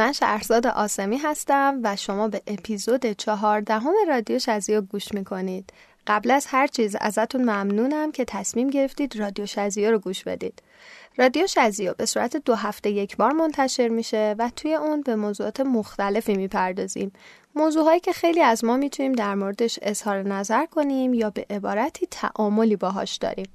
[0.00, 5.72] من شهرزاد آسمی هستم و شما به اپیزود چهاردهم رادیو شزیو گوش می‌کنید.
[6.06, 10.62] قبل از هر چیز ازتون ممنونم که تصمیم گرفتید رادیو شزیو رو گوش بدید.
[11.16, 15.60] رادیو شزیو به صورت دو هفته یک بار منتشر میشه و توی اون به موضوعات
[15.60, 17.12] مختلفی می‌پردازیم.
[17.54, 22.76] موضوعهایی که خیلی از ما می‌تونیم در موردش اظهار نظر کنیم یا به عبارتی تعاملی
[22.76, 23.48] باهاش داریم.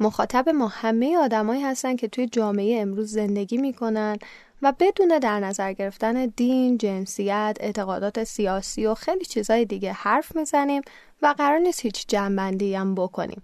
[0.00, 4.18] مخاطب ما همه آدمایی هستن که توی جامعه امروز زندگی می‌کنن
[4.66, 10.82] و بدون در نظر گرفتن دین، جنسیت، اعتقادات سیاسی و خیلی چیزای دیگه حرف می‌زنیم
[11.22, 13.42] و قرار نیست هیچ جنبندی هم بکنیم.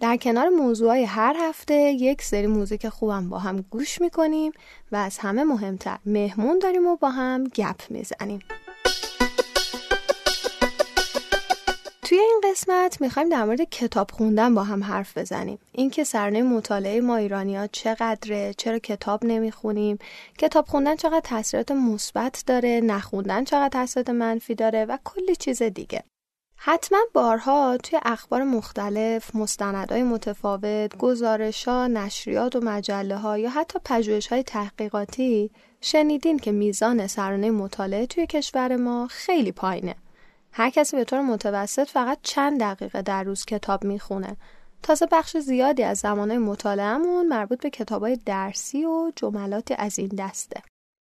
[0.00, 4.52] در کنار موضوعای هر هفته یک سری موزیک خوبم با هم گوش می‌کنیم
[4.92, 8.40] و از همه مهمتر مهمون داریم و با هم گپ می‌زنیم.
[12.06, 17.00] توی این قسمت می‌خوایم در مورد کتاب خوندن با هم حرف بزنیم اینکه سرنه مطالعه
[17.00, 19.98] ما ایرانیا چقدره چرا کتاب نمی‌خونیم
[20.38, 26.04] کتاب خوندن چقدر تاثیرات مثبت داره نخوندن چقدر تاثیرات منفی داره و کلی چیز دیگه
[26.56, 34.26] حتما بارها توی اخبار مختلف، مستندهای متفاوت، گزارشها، نشریات و مجله ها یا حتی پژوهش
[34.26, 39.94] های تحقیقاتی شنیدین که میزان سرانه مطالعه توی کشور ما خیلی پایینه.
[40.58, 44.36] هر کسی به طور متوسط فقط چند دقیقه در روز کتاب می‌خونه.
[44.82, 50.62] تازه بخش زیادی از زمانه مطالعهمون مربوط به کتابای درسی و جملاتی از این دسته.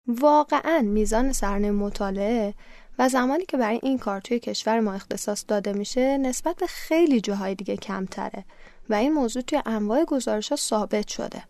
[0.06, 2.54] واقعا میزان سرانه مطالعه
[2.98, 7.20] و زمانی که برای این کار توی کشور ما اختصاص داده میشه نسبت به خیلی
[7.20, 8.44] جاهای دیگه کمتره
[8.88, 11.42] و این موضوع توی انواع گزارش ها ثابت شده.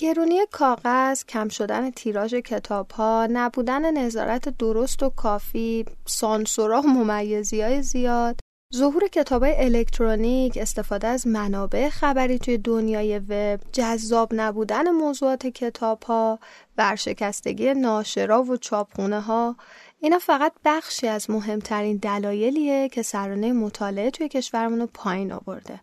[0.00, 7.62] گرونی کاغذ، کم شدن تیراژ کتاب ها، نبودن نظارت درست و کافی، سانسورا و ممیزی
[7.62, 8.40] های زیاد،
[8.74, 16.02] ظهور کتاب های الکترونیک، استفاده از منابع خبری توی دنیای وب، جذاب نبودن موضوعات کتاب
[16.02, 16.38] ها،
[16.78, 19.56] ورشکستگی ناشرا و چاپخونه ها،
[20.00, 25.80] اینا فقط بخشی از مهمترین دلایلیه که سرانه مطالعه توی کشورمون رو پایین آورده.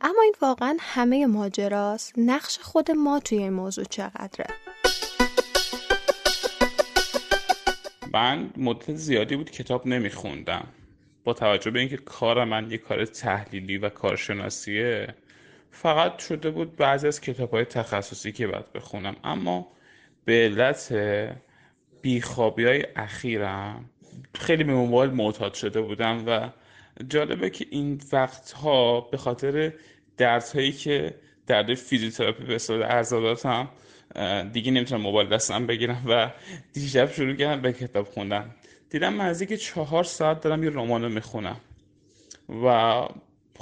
[0.00, 2.14] اما این واقعا همه ماجراست.
[2.16, 4.46] نقش خود ما توی این موضوع چقدره؟
[8.12, 10.68] من مدت زیادی بود کتاب نمیخوندم.
[11.24, 15.14] با توجه به اینکه کار من یه کار تحلیلی و کارشناسیه
[15.70, 19.16] فقط شده بود بعضی از کتاب های تخصصی که باید بخونم.
[19.24, 19.68] اما
[20.24, 20.94] به علت
[22.02, 23.90] بیخوابی های اخیرم
[24.34, 26.50] خیلی به موبایل معتاد شده بودم و
[27.08, 29.72] جالبه که این وقتها به خاطر
[30.16, 31.14] درس هایی که
[31.46, 33.68] درد فیزیوتراپی به صورت هم
[34.52, 36.30] دیگه نمی‌تونم موبایل دستم بگیرم و
[36.72, 38.54] دیشب شروع کردم به کتاب خوندن.
[38.90, 41.60] دیدم که چهار ساعت دارم یه رمان می‌خونم
[42.64, 43.02] و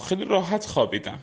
[0.09, 1.19] خیلی راحت خوابیدم.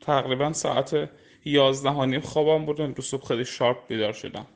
[0.00, 1.10] تقریبا ساعت
[1.44, 4.46] یازده نیم خوابم بود امروز صبح خیلی شارپ بیدار شدم.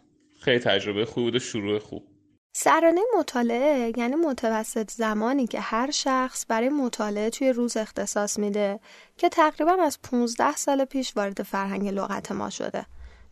[0.41, 2.04] خیلی تجربه خوب بود شروع خوب.
[2.53, 8.81] سرانه مطالعه یعنی متوسط زمانی که هر شخص برای مطالعه توی روز اختصاص میده
[9.16, 12.87] که تقریبا از 15 سال پیش وارد فرهنگ لغت ما شده.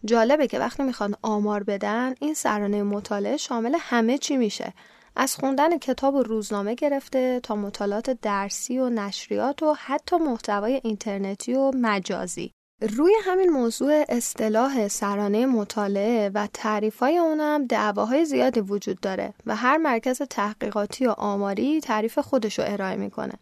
[0.04, 4.72] جالبه که وقتی می‌خوان آمار بدن این سرانه مطالعه شامل همه چی میشه
[5.16, 11.54] از خوندن کتاب و روزنامه گرفته تا مطالعات درسی و نشریات و حتی محتوای اینترنتی
[11.54, 19.34] و مجازی روی همین موضوع اصطلاح سرانه مطالعه و تعریفای اونم دعواهای زیادی وجود داره
[19.46, 23.32] و هر مرکز تحقیقاتی و آماری تعریف خودش رو ارائه می‌کنه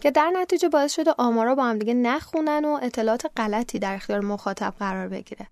[0.00, 4.20] که در نتیجه باعث شده آمارا با هم دیگه نخونن و اطلاعات غلطی در اختیار
[4.20, 5.46] مخاطب قرار بگیره.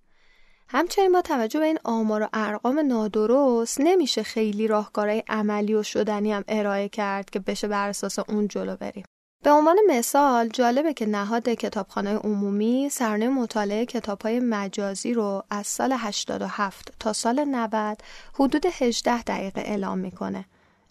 [0.68, 6.32] همچنین با توجه به این آمار و ارقام نادرست نمیشه خیلی راهکارهای عملی و شدنی
[6.32, 9.04] هم ارائه کرد که بشه بر اساس اون جلو بریم.
[9.42, 15.92] به عنوان مثال جالبه که نهاد کتابخانه عمومی سرنه مطالعه کتابهای مجازی رو از سال
[15.92, 18.02] 87 تا سال 90
[18.34, 20.44] حدود 18 دقیقه اعلام می‌کنه.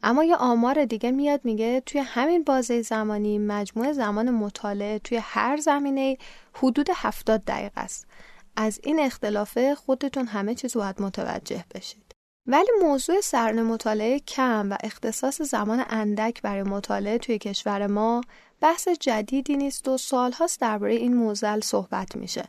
[0.03, 5.57] اما یه آمار دیگه میاد میگه توی همین بازه زمانی مجموع زمان مطالعه توی هر
[5.57, 6.17] زمینه
[6.53, 8.07] حدود 70 دقیقه است.
[8.55, 12.00] از این اختلافه خودتون همه چیز باید متوجه بشید.
[12.47, 18.21] ولی موضوع سرن مطالعه کم و اختصاص زمان اندک برای مطالعه توی کشور ما
[18.61, 22.43] بحث جدیدی نیست و سالهاست درباره این موزل صحبت میشه.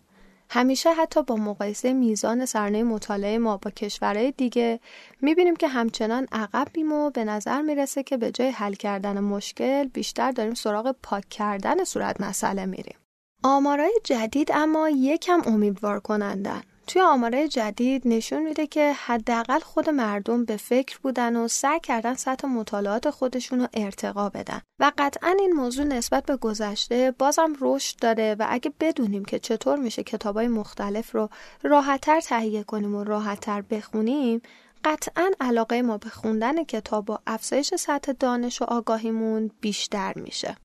[0.50, 4.80] همیشه حتی با مقایسه میزان سرنه مطالعه ما با کشورهای دیگه
[5.20, 9.84] می‌بینیم که همچنان عقب بیم و به نظر می‌رسه که به جای حل کردن مشکل
[9.88, 12.96] بیشتر داریم سراغ پاک کردن صورت مسئله میریم.
[13.42, 16.62] آمارای جدید اما یکم امیدوار کنندن.
[16.87, 22.14] توی آماره جدید نشون میده که حداقل خود مردم به فکر بودن و سعی کردن
[22.14, 24.61] سطح مطالعات خودشون رو ارتقا بدن.
[24.81, 29.79] و قطعا این موضوع نسبت به گذشته بازم رشد داره و اگه بدونیم که چطور
[29.79, 31.29] میشه کتابای مختلف رو
[31.62, 34.43] راحتتر تهیه کنیم و راحتتر بخونیم
[34.85, 40.56] قطعا علاقه ما به خوندن کتاب و افزایش سطح دانش و آگاهیمون بیشتر میشه.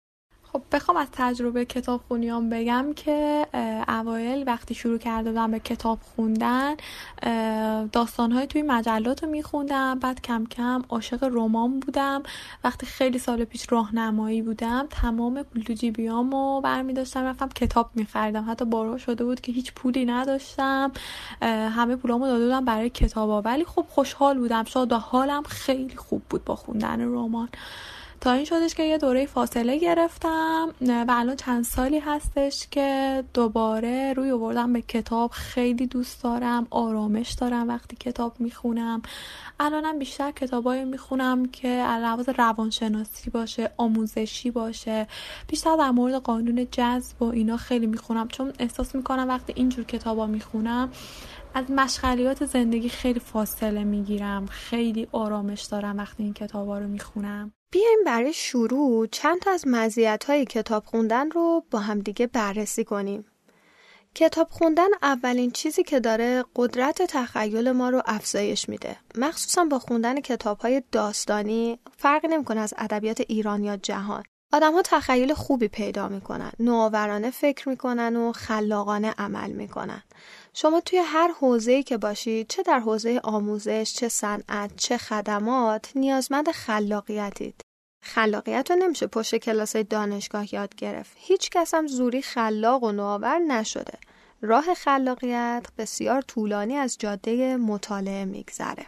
[0.58, 3.48] خب بخوام از تجربه کتاب خونیام بگم که
[3.88, 6.76] اوایل وقتی شروع کرده بودم به کتاب خوندن
[7.92, 10.00] داستانهای توی مجلات رو میخوندم.
[10.00, 12.24] بعد کم کم عاشق رمان بودم.
[12.64, 17.24] وقتی خیلی سال پیش راهنمایی بودم تمام پول تو رو برمیداشتم.
[17.24, 18.46] رفتم کتاب میخریدم.
[18.50, 20.92] حتی بارها شده بود که هیچ پولی نداشتم.
[21.42, 24.64] همه پولامو داده بودم برای کتابا ولی خب خوشحال بودم.
[24.64, 27.50] شاد و حالم خیلی خوب بود با خوندن رمان.
[28.22, 30.70] تا این شدش که یه دوره فاصله گرفتم.
[30.82, 35.32] و الان چند سالی هستش که دوباره روی آوردم به کتاب.
[35.32, 39.02] خیلی دوست دارم آرامش دارم وقتی کتاب می‌خونم.
[39.60, 45.08] الانم بیشتر کتابایی می‌خونم که علاوه روانشناسی باشه آموزشی باشه.
[45.48, 48.28] بیشتر در مورد قانون جذب و اینا خیلی می‌خونم.
[48.28, 50.92] چون احساس می‌کنم وقتی اینجور کتابا می‌خونم
[51.58, 58.04] از مشغلیات زندگی خیلی فاصله می‌گیرم خیلی آرامش دارم وقتی این کتابا رو می‌خونم بیایم
[58.06, 63.26] برای شروع چند تا از مزیت های کتاب خوندن رو با همدیگه بررسی کنیم.
[64.16, 68.98] کتاب خوندن اولین چیزی که داره قدرت تخیل ما رو افزایش میده.
[69.16, 74.24] مخصوصا با خوندن کتاب های داستانی فرقی نمی‌کنه از ادبیات ایران یا جهان.
[74.54, 80.04] آدم ها تخیل خوبی پیدا می‌کنن، نوآورانه فکر می‌کنن و خلاقانه عمل می‌کنن.
[80.60, 86.52] شما توی هر حوزه‌ای که باشید چه در حوزه آموزش، چه صنعت، چه خدمات نیازمند
[86.52, 87.62] خلاقیتید.
[88.04, 91.12] خلاقیت رو نمیشه پشت کلاس دانشگاه یاد گرفت.
[91.16, 94.00] هیچ کس هم زوری خلاق و نوآور نشده.
[94.42, 98.86] راه خلاقیت بسیار طولانی از جاده مطالعه میگذره.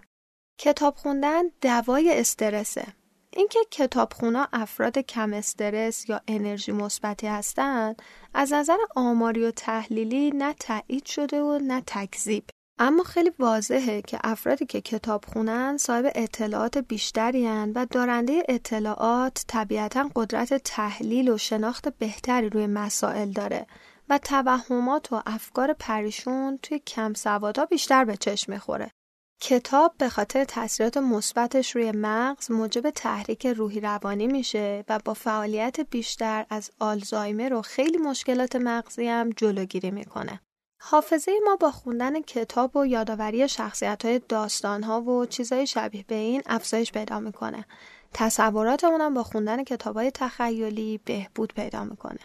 [0.59, 2.87] کتاب خوندن دوای استرسه.
[3.35, 8.01] اینکه کتابخونا افراد کم استرس یا انرژی مثبتی هستند
[8.33, 12.43] از نظر آماری و تحلیلی نه تایید شده و نه تکذیب
[12.79, 20.09] اما خیلی واضحه که افرادی که کتاب خونن صاحب اطلاعات بیشتری و دارنده اطلاعات طبیعتا
[20.15, 23.67] قدرت تحلیل و شناخت بهتری روی مسائل داره
[24.09, 28.91] و توهمات و افکار پریشون توی کم سوادا بیشتر به چشم می‌خوره.
[29.41, 35.79] کتاب به خاطر تاثیرات مثبتش روی مغز موجب تحریک روحی روانی میشه و با فعالیت
[35.79, 40.41] بیشتر از آلزایمر و خیلی مشکلات مغزی هم جلوگیری می‌کنه.
[40.81, 46.15] حافظه ما با خوندن کتاب و یادآوری شخصیت های داستان ها و چیزهای شبیه به
[46.15, 47.65] این افزایش پیدا می‌کنه.
[48.13, 52.19] تصوراتمون هم با خوندن کتاب های تخیلی بهبود پیدا می‌کنه.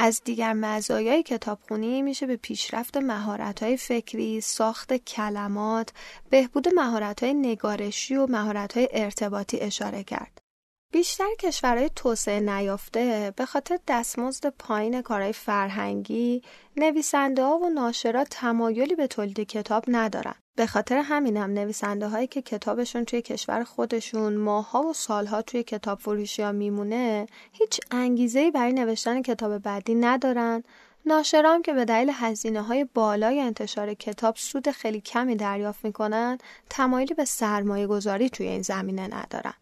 [0.00, 5.92] از دیگر مزایای کتابخونی میشه به پیشرفت مهارت‌های فکری، ساخت کلمات،
[6.30, 10.38] بهبود مهارت‌های نگارشی و مهارت‌های ارتباطی اشاره کرد.
[10.92, 16.42] بیشتر کشورهای توسعه نیافته به خاطر دستمزد پایین کارهای فرهنگی
[16.76, 20.34] نویسنده ها و ناشرات تمایلی به تولید کتاب ندارن.
[20.58, 25.98] به خاطر همینم نویسنده هایی که کتابشون توی کشور خودشون ماها و سالها توی کتاب
[25.98, 30.62] فروشی ها میمونه هیچ انگیزه برای نوشتن کتاب بعدی ندارن.
[31.06, 36.38] ناشرام که به دلیل هزینه های بالای انتشار کتاب سود خیلی کمی دریافت می‌کنن
[36.70, 39.54] تمایلی به سرمایه گذاری توی این زمینه ندارن.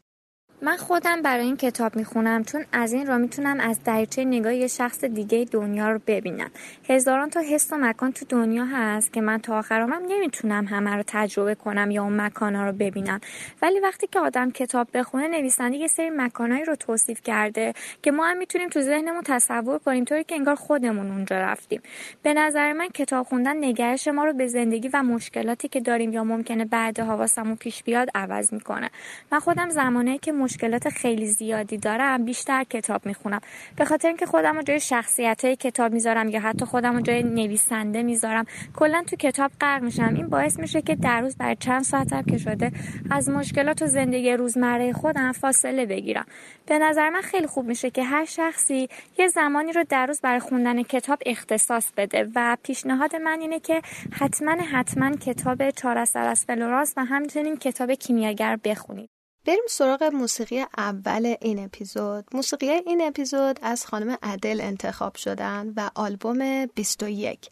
[0.63, 4.67] من خودم برای این کتاب می‌خونم چون از این را می‌تونم از دریچه نگاه یه
[4.67, 6.51] شخص دیگه دنیا رو ببینم.
[6.89, 11.03] هزاران تا حس و مکان تو دنیا هست که من تا آخرامم نمی‌تونم همه رو
[11.07, 13.21] تجربه کنم یا اون مکان ها رو ببینم.
[13.63, 17.73] ولی وقتی که آدم کتاب بخونه نویسنده یه سری مکانهایی رو توصیف کرده
[18.03, 21.83] که ما هم می‌تونیم تو ذهنمون تصور کنیم طوری که انگار خودمون اونجا رفتیم.
[22.23, 26.25] به نظر من کتاب خوندن نگرش ما رو به زندگی و مشکلاتی که داریم یا
[26.25, 28.91] ممکنه بعد حواسمون پیش بیاد عوض می‌کنه.
[29.33, 33.41] من خودم زمانه که مشکلات خیلی زیادی دارم بیشتر کتاب می‌خونم.
[33.76, 37.23] به خاطر اینکه خودم رو جای شخصیت های کتاب می‌ذارم یا حتی خودم رو جای
[37.23, 38.45] نویسنده می‌ذارم
[38.76, 40.15] کلا تو کتاب غرق میشم.
[40.15, 42.73] این باعث میشه که در روز برای چند ساعتم که شده
[43.11, 46.26] از مشکلات و زندگی روزمره خودم فاصله بگیرم.
[46.67, 48.88] به نظر من خیلی خوب میشه که هر شخصی
[49.19, 53.83] یه زمانی رو در روز برای خوندن کتاب اختصاص بده و پیشنهاد من اینه که
[54.12, 59.15] حتما حتما کتاب چهار از فلورانس و همچنین کتاب کیمیاگر بخونید.
[59.47, 62.25] بریم سراغ موسیقی اول این اپیزود.
[62.33, 67.50] موسیقی این اپیزود از خانم عدل انتخاب شدن و آلبوم 21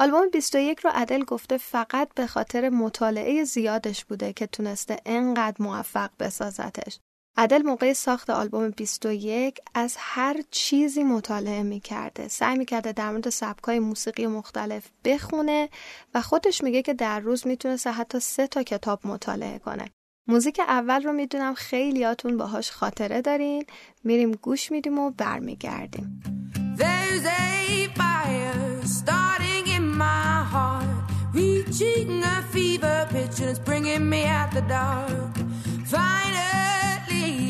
[0.00, 6.10] آلبوم 21 رو عدل گفته فقط به خاطر مطالعه زیادش بوده که تونسته انقدر موفق
[6.18, 6.98] بسازتش.
[7.36, 12.28] عدل موقع ساخت آلبوم 21 از هر چیزی مطالعه می‌کرده.
[12.28, 15.68] سعی می‌کرده در مورد سبکای موسیقی مختلف بخونه
[16.14, 19.95] و خودش میگه که در روز می‌تونسته حتی سه تا کتاب مطالعه کنه.
[20.28, 23.64] موزیک اول رو می‌دونم خیلیاتون باهاش خاطره دارین
[24.04, 26.22] میریم گوش میدیم و برمیگردیم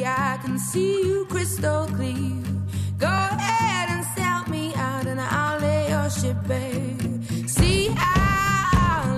[0.09, 1.87] I see you crystal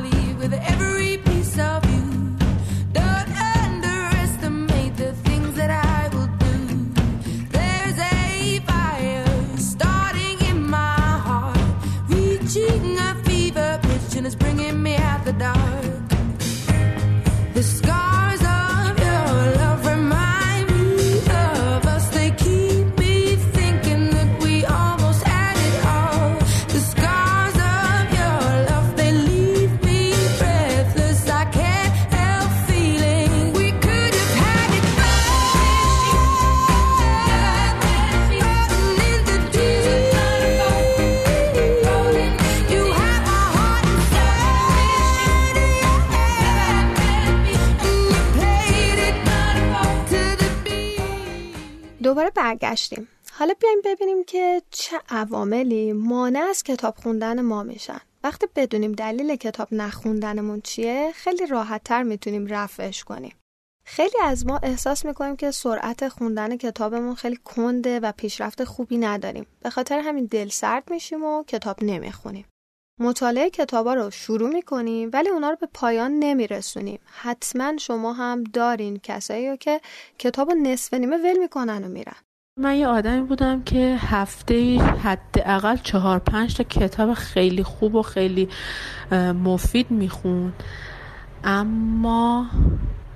[0.03, 1.18] leave with every
[15.39, 15.88] dark.
[52.09, 53.09] دوباره برگشتیم.
[53.33, 58.01] حالا بیایم ببینیم که چه عواملی مانع از کتاب خوندن ما میشن.
[58.25, 63.35] وقتی بدونیم دلیل کتاب نخوندنمون چیه خیلی راحت تر می‌تونیم رفعش کنیم.
[63.85, 69.47] خیلی از ما احساس می‌کنیم که سرعت خوندن کتابمون خیلی کنده و پیشرفت خوبی نداریم.
[69.61, 72.45] به خاطر همین دل سرد میشیم و کتاب نمی‌خونیم.
[73.01, 76.99] مطالعه کتابا رو شروع می‌کنیم ولی اونا رو به پایان نمیرسونیم.
[77.23, 79.81] حتما شما هم دارین کسایی رو که
[80.19, 82.17] کتاب رو نصف نیمه ول می‌کنن و میرن.
[82.57, 88.49] من یه آدمی بودم که هفته حداقل چهار پنج تا کتاب خیلی خوب و خیلی
[89.45, 90.53] مفید می‌خوند.
[91.45, 92.47] اما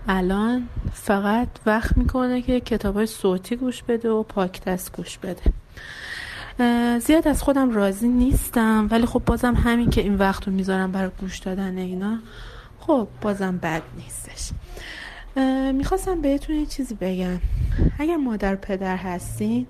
[0.09, 5.43] الان فقط وقت می‌کنه که کتاب های صوتی گوش بده و پاکتست گوش بده.
[7.01, 8.89] زیاد از خودم راضی نیستم.
[8.91, 12.19] ولی خب بازم همین که این وقت رو می‌ذارم برای گوش دادن اینا
[12.81, 14.51] خب بازم بد نیستش.
[15.75, 17.39] می‌خواستم بهتون یه چیزی بگم.
[17.99, 19.67] اگر مادر پدر هستین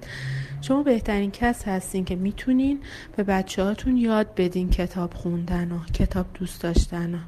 [0.60, 2.80] شما بهترین کس هستین که می‌تونین
[3.16, 7.18] به بچه هاتون یاد بدین کتاب خوندن و کتاب دوست داشتن و.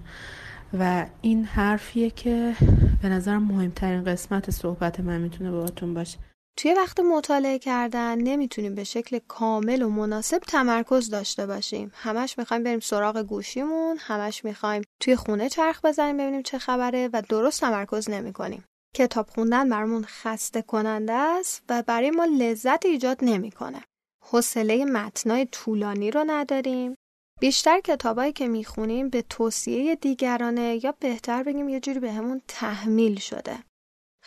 [0.78, 2.54] و این حرفیه که
[3.02, 6.18] به نظر مهمترین قسمت صحبت من می‌تونه باهاتون باشه.
[6.56, 11.92] توی وقت مطالعه کردن نمی‌تونیم به شکل کامل و مناسب تمرکز داشته باشیم.
[11.94, 17.23] همش می‌خوایم بریم سراغ گوشیمون همش می‌خوایم توی خونه چرخ بزنیم ببینیم چه خبره و
[17.28, 18.64] درست تمرکز نمی‌کنیم.
[18.96, 23.84] کتاب خوندن برامون خسته کننده است و برای ما لذت ایجاد نمی‌کنه.
[24.25, 26.94] حوصله متنای طولانی رو نداریم.
[27.40, 33.58] بیشتر کتابایی که می‌خونیم به توصیه دیگرانه یا بهتر بگیم یه جوری بهمون تحمیل شده.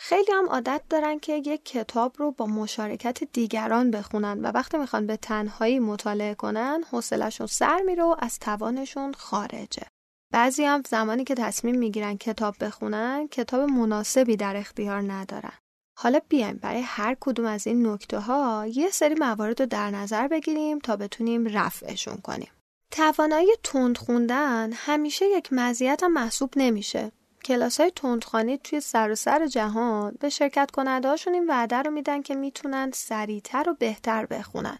[0.00, 5.06] خیلی هم عادت دارن که یک کتاب رو با مشارکت دیگران بخونن و وقتی می‌خوان
[5.06, 9.86] به تنهایی مطالعه کنن حوصلهشون سر میره و از توانشون خارجه.
[10.32, 15.58] بعضی هم زمانی که تصمیم می‌گیرن کتاب بخونن کتاب مناسبی در اختیار ندارن.
[15.98, 20.28] حالا بیایم برای هر کدوم از این نکته ها یه سری موارد رو در نظر
[20.28, 22.50] بگیریم تا بتونیم رفعشون کنیم.
[22.90, 27.12] توانایی تند خوندن همیشه یک مزیت محسوب نمیشه.
[27.44, 32.34] کلاس های تندخوانی توی سراسر جهان به شرکت کننده هاشون این وعده رو میدن که
[32.34, 34.78] می‌تونن سریعتر و بهتر بخونن.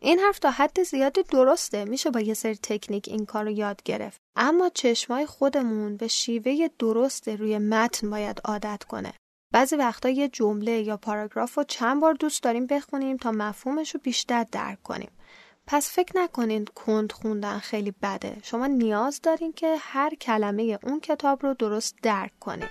[0.00, 3.82] این حرف تا حد زیادی درسته میشه با یه سری تکنیک این کار رو یاد
[3.82, 4.20] گرفت.
[4.36, 9.12] اما چشمای خودمون به شیوه درست روی متن باید عادت کنه.
[9.52, 14.00] بعضی وقتا یه جمله یا پاراگراف رو چند بار دوست داریم بخونیم تا مفهومش رو
[14.02, 15.10] بیشتر درک کنیم.
[15.70, 18.36] پس فکر نکنین کند خوندن خیلی بده.
[18.42, 22.68] شما نیاز دارین که هر کلمه اون کتاب رو درست درک کنین.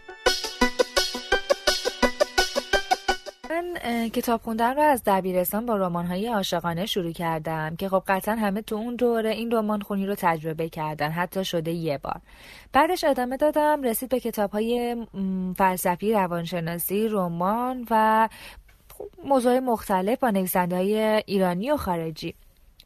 [3.49, 8.61] من کتاب خوندن رو از دبیرستان با رمان‌های عاشقانه شروع کردم که خب قطعا همه
[8.61, 12.21] تو اون دوره این رمان خونی رو تجربه کردن حتی شده یه بار.
[12.73, 14.97] بعدش ادامه دادم رسید به کتاب‌های
[15.57, 18.29] فلسفی روانشناسی رمان و
[19.23, 22.35] موضوع مختلف با نویسنده ایرانی و خارجی.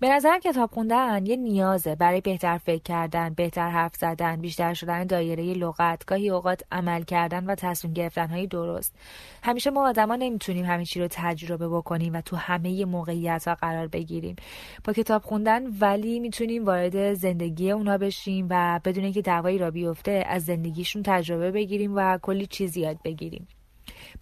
[0.02, 5.04] به نظرم کتاب خوندن یه نیازه برای بهتر فکر کردن، بهتر حرف زدن، بیشتر شدن
[5.04, 8.96] دایره لغت، گاهی اوقات عمل کردن و تصمیم گرفتن های درست.
[9.44, 13.88] همیشه ما آدما نمی‌تونیم همه چی رو تجربه بکنیم و تو همه موقعیت ها قرار
[13.88, 14.36] بگیریم.
[14.84, 20.24] با کتاب خوندن ولی می‌تونیم وارد زندگی اونا بشیم و بدون اینکه دعوایی را بیفته
[20.28, 23.48] از زندگیشون تجربه بگیریم و کلی چیز یاد بگیریم.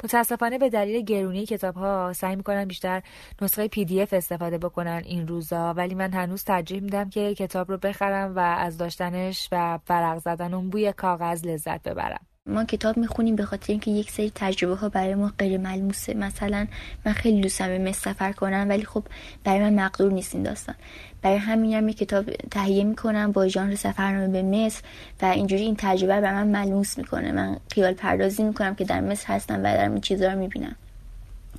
[0.04, 3.02] متاسفانه به دلیل گرونی کتاب ها سعی می‌کنن بیشتر
[3.42, 5.74] نسخه پی دی اف استفاده بکنن این روزا.
[5.74, 10.54] ولی من هنوز ترجیح میدم که کتاب رو بخرم و از داشتنش و ورق زدن
[10.54, 12.20] اون بوی کاغذ لذت ببرم.
[12.46, 16.14] ما کتاب می‌خونیم به خاطر اینکه یک سری تجربه ها برای ما غیر ملموسه.
[16.14, 16.68] مثلا
[17.06, 19.04] من خیلی دوستم به مصر سفر کنم ولی خب
[19.44, 20.76] برای من مقدور نیست این داستان.
[21.22, 24.82] برای همین هم کتاب تهیه می‌کنم با ژانر سفرنامه به مصر
[25.22, 27.32] و اینجوری این تجربه بر من ملموس می‌کنه.
[27.32, 30.76] من خیال پردازی می‌کنم که در مصر هستم و دارم این چیزها رو می‌بینم.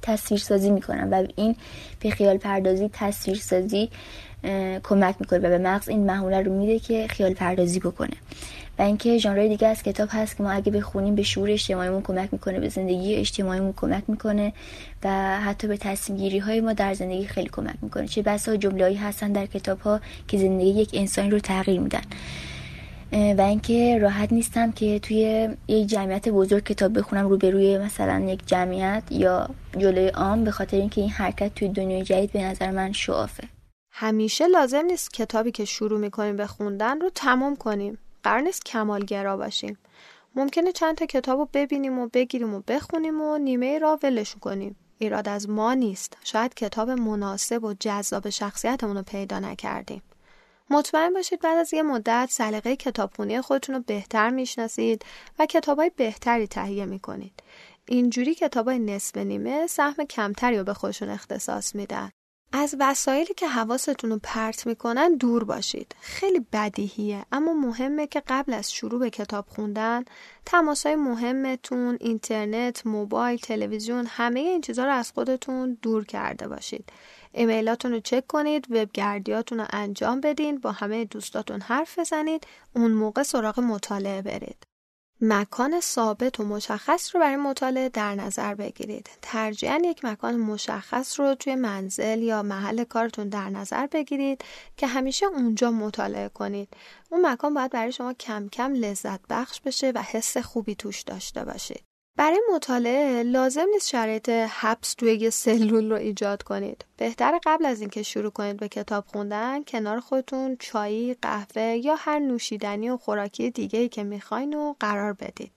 [0.03, 1.57] تصویر سازی می‌کنم و این
[2.01, 3.91] به خیال پردازی تصویر سازی
[4.83, 8.17] کمک می‌کنه و به مغز این محوله رو میده که خیال پردازی بکنه.
[8.81, 12.29] و اینکه ژانر دیگه از کتاب هست که ما اگه بخونیم به شعور اجتماعیمون کمک
[12.33, 14.53] می‌کنه به زندگی اجتماعیمون کمک می‌کنه
[15.05, 18.09] و حتی به تصمیم گیری های ما در زندگی خیلی کمک می‌کنه.
[18.09, 22.03] چه بسا جمله هستن در کتاب ها که زندگی یک انسانی رو تغییر میدن.
[23.13, 29.03] و اینکه راحت نیستم که توی یک جمعیت بزرگ کتاب بخونم روبروی مثلا یک جمعیت
[29.11, 33.45] یا جلوی عام به خاطر اینکه این حرکت توی دنیای جدید به نظر من شعافه
[33.91, 37.99] همیشه لازم نیست کتابی که شروع می‌کنیم به خوندن رو تمام کنیم.
[38.23, 39.79] قرار نیست کمالگرا باشیم.
[40.35, 44.77] ممکنه چند تا کتاب رو ببینیم و بگیریم و بخونیم و نیمه را ولش کنیم.
[44.99, 46.17] ایراد از ما نیست.
[46.25, 50.03] شاید کتاب مناسب و جذاب شخصیتمون رو پیدا نکردیم.
[50.71, 55.05] مطمئن باشید بعد از یه مدت سلیقه کتابخونی خودتون رو بهتر می‌شناسید
[55.39, 57.43] و کتابای بهتری تهیه می‌کنید.
[57.89, 62.11] اینجوری کتابای نصف نیمه سهم کمتری رو به خودشون اختصاص میدن.
[62.53, 65.95] از وسایلی که حواستون رو پرت می‌کنن دور باشید.
[66.01, 70.05] خیلی بدیهیه اما مهمه که قبل از شروع به کتاب خوندن
[70.47, 76.93] تماسای مهمتون اینترنت موبایل تلویزیون همه این چیزها رو از خودتون دور کرده باشید.
[77.33, 83.23] ایمیلاتون رو چک کنید وبگردیاتون رو انجام بدین با همه دوستاتون حرف بزنید اون موقع
[83.23, 84.70] سراغ مطالعه برید.
[85.23, 89.11] مکان ثابت و مشخص رو برای مطالعه در نظر بگیرید.
[89.23, 94.45] ترجیحاً یک مکان مشخص رو توی منزل یا محل کارتون در نظر بگیرید
[94.77, 96.69] که همیشه اونجا مطالعه کنید.
[97.11, 101.45] اون مکان باید برای شما کم کم لذت بخش بشه و حس خوبی توش داشته
[101.45, 101.90] باشید.
[102.17, 106.85] برای مطالعه لازم نیست شرایط حبس توی یه سلول رو ایجاد کنید.
[106.97, 112.19] بهتر قبل از اینکه شروع کنید به کتاب خوندن کنار خودتون چایی، قهوه یا هر
[112.19, 115.53] نوشیدنی و خوراکی دیگه که می‌خواین و قرار بدید.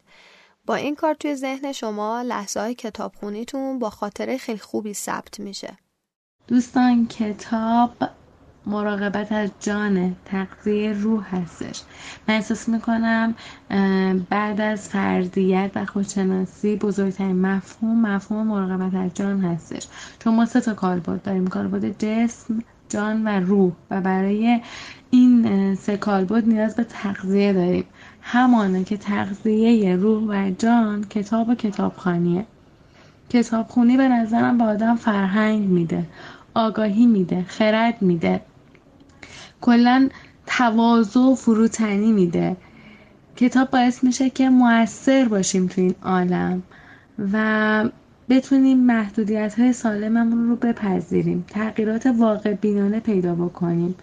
[0.66, 5.40] با این کار توی ذهن شما لحظه های کتاب خونیتون با خاطره خیلی خوبی ثبت
[5.40, 5.78] میشه.
[6.48, 7.92] دوستان کتاب
[8.66, 11.82] مراقبت از جان تغذیه روح هستش.
[12.28, 13.36] من احساس می‌کنم
[14.30, 19.88] بعد از فردیت و خودشناسی بزرگترین مفهوم مفهوم مراقبت از جان هستش.
[20.20, 21.48] چون ما سه تا کالبد داریم.
[21.48, 23.72] کالبد جسم جان و روح.
[23.92, 24.62] و برای
[25.10, 27.86] این سه کالبد نیاز به تغذیه داریم.
[28.22, 32.46] همانه که تغذیه روح و جان کتاب و کتابخانیه.
[33.30, 36.06] کتابخونی به نظرم به آدم فرهنگ میده
[36.56, 38.42] آگاهی میده خرد میده.
[39.64, 40.10] کلا
[40.46, 42.58] تواضع و فروتنی میده.
[43.36, 46.64] کتاب باعث میشه که موثر باشیم تو این عالم
[47.34, 47.90] و
[48.30, 53.96] بتونیم محدودیت های سالممون رو بپذیریم تغییرات واقع بینانه پیدا بکنیم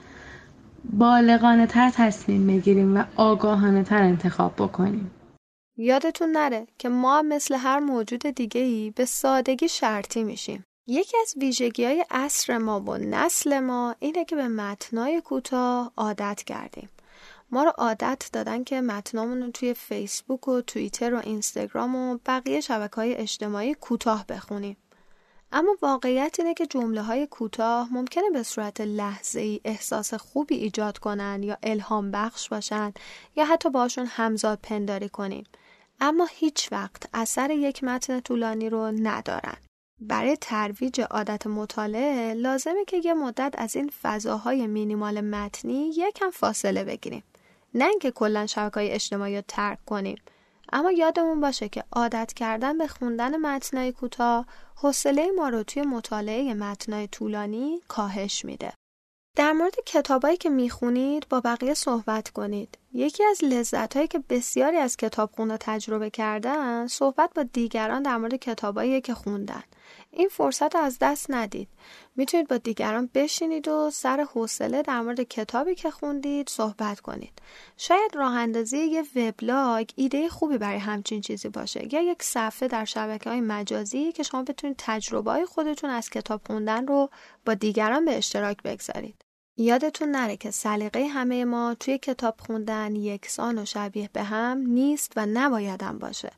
[0.84, 5.10] بالغانه تر تصمیم بگیریم و آگاهانه تر انتخاب بکنیم.
[5.76, 10.64] یادتون نره که ما مثل هر موجود دیگه ای به سادگی شرطی میشیم.
[10.86, 16.42] یکی از ویژگی های عصر ما و نسل ما اینه که به متنای کوتاه عادت
[16.46, 16.88] کردیم.
[17.50, 22.60] ما رو عادت دادن که متنامون رو توی فیسبوک و توییتر و اینستاگرام و بقیه
[22.60, 24.76] شبکه های اجتماعی کوتاه بخونیم.
[25.52, 30.98] اما واقعیت اینه که جمله های کوتاه ممکنه به صورت لحظه ای احساس خوبی ایجاد
[30.98, 32.92] کنن یا الهام بخش باشن
[33.36, 35.44] یا حتی باشون همزاد پنداری کنیم.
[36.00, 39.56] اما هیچ وقت اثر یک متن طولانی رو ندارن.
[40.00, 46.84] برای ترویج عادت مطالعه لازمه که یه مدت از این فضاهای مینیمال متنی یکم فاصله
[46.84, 47.22] بگیریم.
[47.74, 50.18] نه اینکه کلا شبکه‌های اجتماعی رو ترک کنیم.
[50.72, 56.54] اما یادمون باشه که عادت کردن به خوندن متنای کوتاه حوصله ما رو توی مطالعه
[56.54, 58.72] متنای طولانی کاهش میده.
[59.36, 62.78] در مورد کتابایی که می‌خونید با بقیه صحبت کنید.
[62.92, 69.00] یکی از لذتهایی که بسیاری از کتابخونه تجربه کردن صحبت با دیگران در مورد کتابایی
[69.00, 69.62] که خوندن.
[70.12, 71.68] این فرصت رو از دست ندید.
[72.16, 77.32] می‌تونید با دیگران بشینید و سر حوصله در مورد کتابی که خوندید صحبت کنید.
[77.76, 82.84] شاید راه اندازی یه وبلاگ ایده خوبی برای همچین چیزی باشه یا یک صفحه در
[82.84, 87.10] شبکه های مجازی که شما بتونید تجربه های خودتون از کتاب خوندن رو
[87.46, 89.24] با دیگران به اشتراک بگذارید.
[89.56, 95.12] یادتون نره که سلیقه همه ما توی کتاب خوندن یکسان و شبیه به هم نیست
[95.16, 96.32] و نبایدم باشه.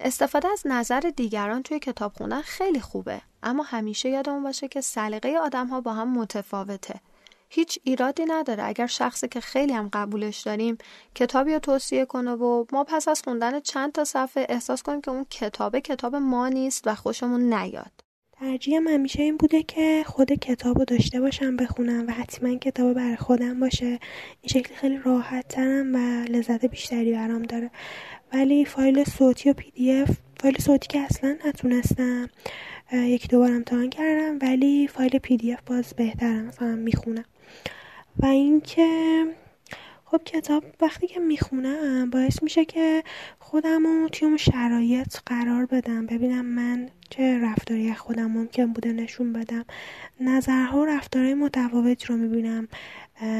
[0.00, 3.20] استفاده از نظر دیگران توی کتاب خوندن خیلی خوبه.
[3.42, 7.00] اما همیشه یادمون باشه که سلیقه آدم ها با هم متفاوته.
[7.48, 8.64] هیچ ایرادی نداره.
[8.64, 10.78] اگر شخصی که خیلی هم قبولش داریم
[11.14, 15.10] کتابی رو توصیه کنه و ما پس از خوندن چند تا صفحه احساس کنیم که
[15.10, 17.92] اون کتابه کتاب ما نیست و خوشمون نیاد.
[18.40, 23.16] ترجیحم همیشه این بوده که خود کتاب رو داشته باشم بخونم و حتما کتاب برای
[23.16, 23.86] خودم باشه.
[23.86, 23.98] این
[24.50, 27.70] شکلی خیلی راحت ترم و لذت بیشتری برام داره.
[28.32, 32.28] ولی فایل صوتی و PDF فایل صوتی که اصلا نتونستم
[32.92, 37.24] یکی دوبار امتحان کردم ولی فایل PDF باز بهترم مثلا می‌خونم.
[38.18, 39.24] و اینکه
[40.04, 43.02] خب کتاب وقتی که می‌خونم باعث میشه که
[43.38, 46.06] خودم رو توی اون شرایط قرار بدم.
[46.06, 49.64] ببینم من چه رفتاری خودم ممکن بوده نشون بدم.
[50.20, 52.68] نظرها و رفتارهای متفاوتی رو می‌بینم.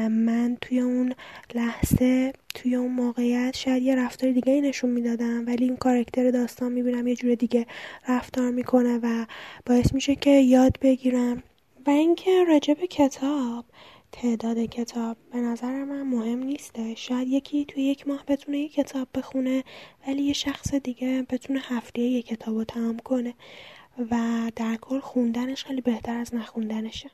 [0.07, 1.13] من توی اون
[1.55, 7.07] لحظه توی اون موقعیت شاید یه رفتار دیگه نشون می‌دادم ولی این کارکتر داستان می‌بینم
[7.07, 7.65] یه جور دیگه
[8.07, 9.25] رفتار می‌کنه و
[9.65, 11.43] باعث میشه که یاد بگیرم.
[11.87, 13.65] و اینکه راجع به کتاب
[14.11, 19.07] تعداد کتاب به نظر من مهم نیسته شاید یکی توی یک ماه بتونه یک کتاب
[19.15, 19.63] بخونه
[20.07, 23.33] ولی یه شخص دیگه بتونه هفته یک کتاب رو تمام کنه
[24.11, 24.17] و
[24.55, 27.11] در کل خوندنش خیلی بهتر از نخوندنشه.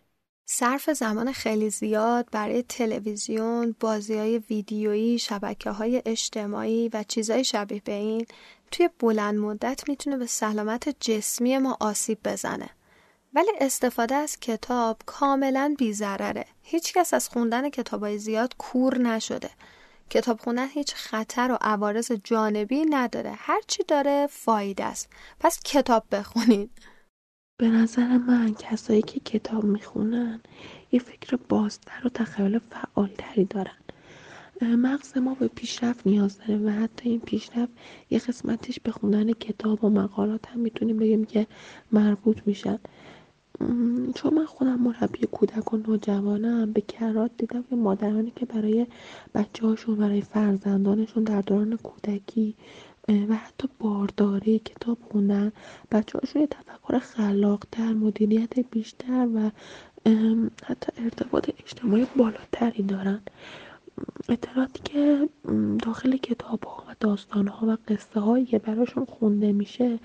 [0.50, 7.82] صرف زمان خیلی زیاد برای تلویزیون، بازی های ویدیویی، شبکه های اجتماعی و چیزهای شبیه
[7.86, 8.26] به این
[8.72, 12.70] توی بلند مدت می‌تونه به سلامت جسمی ما آسیب بزنه.
[13.34, 16.46] ولی استفاده از کتاب کاملا بیزرره.
[16.62, 19.50] هیچکس از خوندن کتابای زیاد کور نشده.
[20.10, 23.34] کتاب خوندن هیچ خطر و عوارض جانبی نداره.
[23.38, 25.10] هرچی داره فایده است.
[25.40, 26.72] پس کتاب بخونید.
[27.60, 30.40] به نظر من کسایی که کتاب می‌خونن
[30.92, 33.78] یه فکر بازتر و تخیل فعالتری دارن.
[34.62, 37.72] مغز ما به پیشرفت نیاز داره و حتی این پیشرفت
[38.10, 41.48] یه قسمتش به خوندن کتاب و مقالات هم می‌تونیم بگیم که
[41.92, 42.80] مربوط میشن.
[44.16, 48.88] چون من خودم مربی کودک و نوجوانم به کرات دیدم که مادرانی که برای
[49.36, 52.56] بچه هاشون برای فرزندانشون در دوران کودکی
[53.10, 55.52] و حتی بارداری کتاب خوندن.
[55.92, 59.52] بچه هاشون یه تفکر خلاقتر مدیریت بیشتر و
[60.66, 63.22] حتی ارتباط اجتماعی بالاتری دارن.
[64.30, 65.30] اطلاعاتی که
[65.84, 70.00] داخل کتاب ها و داستان ها و قصه هایی که براشون خونده میشه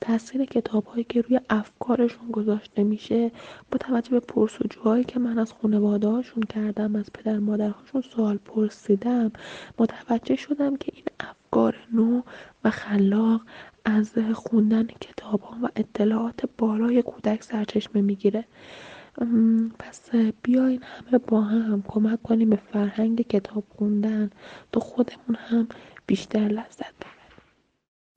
[0.00, 3.30] تاثیر کتاب هایی که روی افکارشون گذاشته میشه
[3.70, 9.32] با توجه به پرسجوهایی که من از خانواده هاشون کردم از پدر مادرهاشون سوال پرسیدم
[9.78, 11.37] متوجه شدم که این افکار
[11.92, 12.22] نو
[12.64, 13.40] و خلاق
[13.84, 18.44] از خوندن کتاب ها و اطلاعات بالای کودک سرچشمه می‌گیره.
[19.78, 20.10] پس
[20.42, 24.30] بیاین همه با هم کمک کنیم به فرهنگ کتاب خوندن.
[24.72, 25.68] تا خودمون هم
[26.06, 27.18] بیشتر لذت ببریم.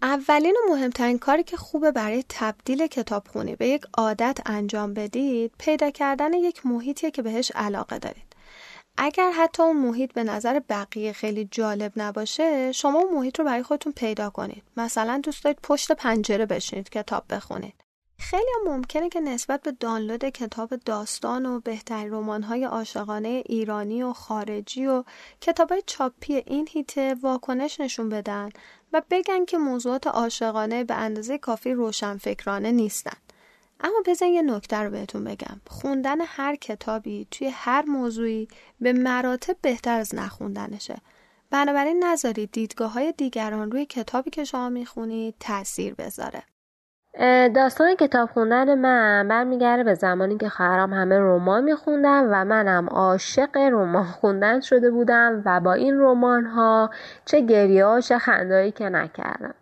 [0.01, 5.89] اولین و مهمترین کاری که خوبه برای تبدیل کتابخونی به یک عادت انجام بدید پیدا
[5.89, 8.30] کردن یک محیطیه که بهش علاقه دارید.
[9.03, 13.63] اگر حتی اون محیط به نظر بقیه خیلی جالب نباشه شما اون محیط رو برای
[13.63, 17.73] خودتون پیدا کنید مثلا دوست دارید پشت پنجره بشینید کتاب بخونید
[18.17, 24.13] خیلی هم ممکنه که نسبت به دانلود کتاب داستان و بهترین رمان‌های عاشقانه ایرانی و
[24.13, 25.03] خارجی و
[25.41, 28.49] کتابای چاپی این هیته واکنش نشون بدن
[28.93, 33.17] و بگن که موضوعات عاشقانه به اندازه کافی روشنفکرانه نیستن.
[33.83, 35.61] اما بزن یه نکته رو بهتون بگم.
[35.67, 38.47] خوندن هر کتابی توی هر موضوعی
[38.81, 40.95] به مراتب بهتر از نخوندنشه.
[41.51, 46.43] بنابراین نذارید دیدگاه های دیگران روی کتابی که شما می‌خونید تاثیر بذاره.
[47.55, 53.57] داستان کتاب خوندن من برمیگرده به زمانی که خواهرام همه رمان میخوندن و منم عاشق
[53.57, 56.89] رمان خوندن شده بودم و با این رمان ها
[57.25, 59.53] چه گریه ها چه خندهایی که نکردم.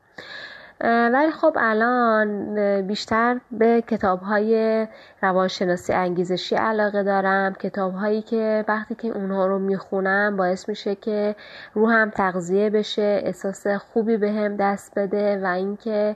[0.83, 2.55] ولی خب الان
[2.87, 4.87] بیشتر به کتاب های
[5.21, 7.53] روانشناسی انگیزشی علاقه دارم.
[7.53, 11.35] کتاب هایی که وقتی که اونها رو می‌خونم باعث میشه که
[11.73, 16.15] روحم تغذیه بشه احساس خوبی به دست بده و اینکه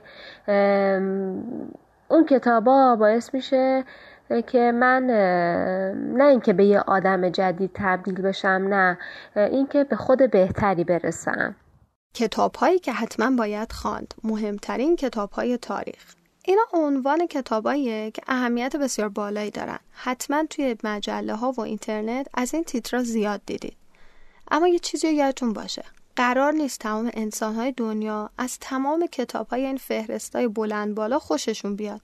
[2.08, 3.84] اون کتابا باعث میشه
[4.46, 5.06] که من
[6.16, 8.98] نه اینکه به یه آدم جدید تبدیل بشم نه
[9.36, 11.54] اینکه به خود بهتری برسم.
[12.14, 14.14] کتاب هایی که حتما باید خواند.
[14.24, 16.14] مهمترین کتاب های تاریخ.
[16.44, 19.78] اینا عنوان کتاباییه که اهمیت بسیار بالایی دارن.
[19.92, 23.76] حتما توی مجله ها و اینترنت از این تیترا زیاد دیدید.
[24.50, 25.84] اما یه چیزی یادتون باشه.
[26.16, 31.18] قرار نیست تمام انسان های دنیا از تمام کتاب های این فهرست های بلند بالا
[31.18, 32.02] خوششون بیاد.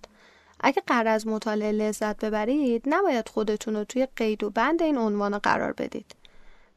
[0.60, 5.38] اگه قرار از مطالعه لذت ببرید نباید خودتون رو توی قید و بند این عنوان
[5.38, 6.14] قرار بدید.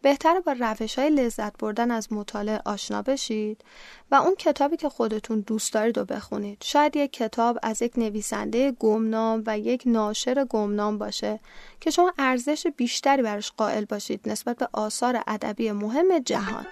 [0.04, 3.62] بهتره با روش های لذت بردن از مطالعه آشنا بشید
[4.12, 6.58] و اون کتابی که خودتون دوست دارید رو بخونید.
[6.64, 11.40] شاید یک کتاب از یک نویسنده گمنام و یک ناشر گمنام باشه
[11.80, 16.66] که شما ارزش بیشتری براش قائل باشید نسبت به آثار ادبی مهم جهان.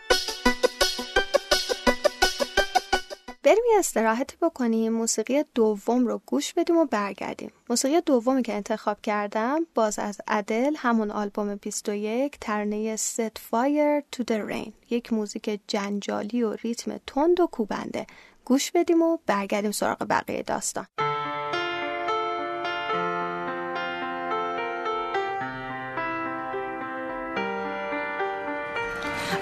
[3.43, 7.51] بریم یه استراحتی بکنیم موسیقی دوم رو گوش بدیم و برگردیم.
[7.69, 14.23] موسیقی دومی که انتخاب کردم باز از ادل همون آلبوم 21 ترنه Set Fire to
[14.23, 14.71] the Rain.
[14.89, 18.08] یک موزیک جنجالی و ریتم تند و کوبنده.
[18.45, 20.86] گوش بدیم و برگردیم سراغ بقیه داستان.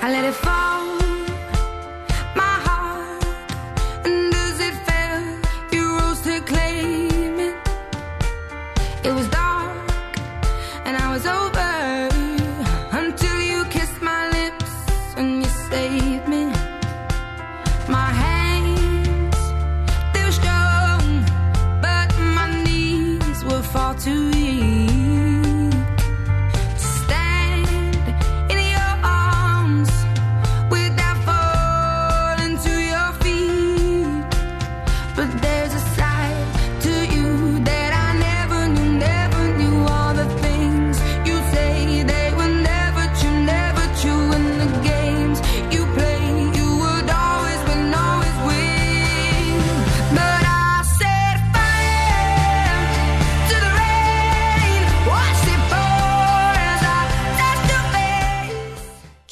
[0.01, 0.48] I let it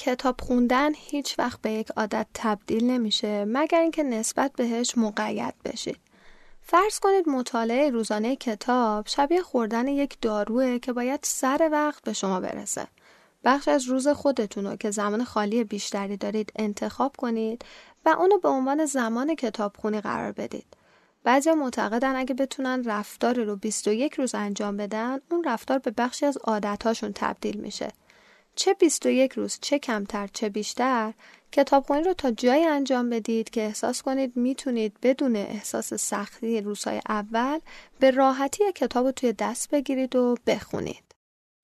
[0.07, 5.97] کتاب خوندن هیچ وقت به یک عادت تبدیل نمیشه مگر اینکه نسبت بهش مقید بشید.
[6.61, 12.39] فرض کنید مطالعه روزانه کتاب شبیه خوردن یک داروه که باید سر وقت به شما
[12.39, 12.87] برسه.
[13.43, 17.65] بخش از روز خودتون رو که زمان خالی بیشتری دارید انتخاب کنید
[18.05, 20.65] و اونو به عنوان زمان کتابخونی قرار بدید.
[21.23, 26.37] بعضی معتقدن اگه بتونن رفتار رو 21 روز انجام بدن اون رفتار به بخشی از
[26.37, 27.87] عادتهاشون تبدیل میشه.
[28.57, 31.13] چه 21 روز چه کمتر چه بیشتر
[31.51, 37.59] کتابخونی رو تا جایی انجام بدید که احساس کنید می‌تونید بدون احساس سختی روزهای اول
[37.99, 41.03] به راحتی کتاب رو توی دست بگیرید و بخونید.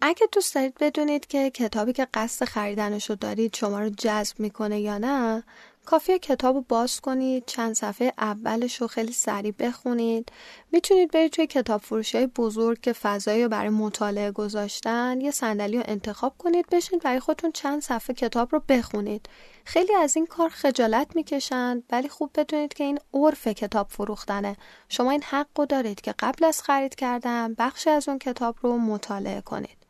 [0.01, 4.79] اگه دوست دارید بدونید که کتابی که قصد خریدنش رو دارید شما رو جذب می‌کنه
[4.79, 5.43] یا نه
[5.85, 10.31] کافیه کتاب باز کنید چند صفحه اولش رو خیلی سریع بخونید.
[10.71, 15.83] می‌تونید برید توی کتاب فروشی بزرگ که فضایی رو برای مطالعه گذاشتن یه صندلی رو
[15.87, 19.29] انتخاب کنید بشین برای خودتون چند صفحه کتاب رو بخونید.
[19.65, 24.57] خیلی از این کار خجالت می‌کشند ولی خوب بدونید که این عرف کتاب فروختنه.
[24.89, 28.77] شما این حق رو دارید که قبل از خرید کردن بخشی از اون کتاب رو
[28.77, 29.82] مطالعه کنید.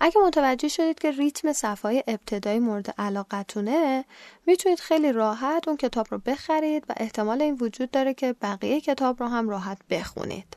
[0.00, 4.04] اگه متوجه شدید که ریتم صفحه ابتدایی مورد علاقتونه
[4.46, 9.22] می‌تونید خیلی راحت اون کتاب رو بخرید و احتمال این وجود داره که بقیه کتاب
[9.22, 10.56] رو هم راحت بخونید.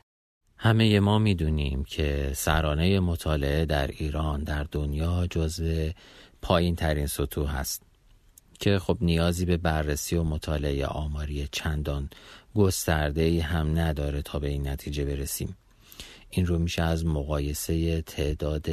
[0.56, 5.90] همه ما می‌دونیم که سرانه مطالعه در ایران در دنیا جزو
[6.42, 7.82] پایین ترین سطوح هست
[8.60, 12.10] که خب نیازی به بررسی و مطالعه آماری چندان
[12.54, 15.56] گسترده ای هم نداره تا به این نتیجه برسیم.
[16.30, 18.66] این رو میشه از مقایسه تعداد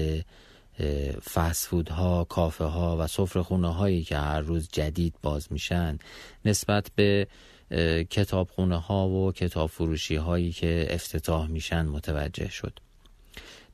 [1.33, 5.97] فسفود ها، کافه ها و سفره هایی که هر روز جدید باز میشن
[6.45, 7.27] نسبت به
[8.09, 12.79] کتابخونه ها و کتاب فروشی هایی که افتتاح میشن متوجه شد.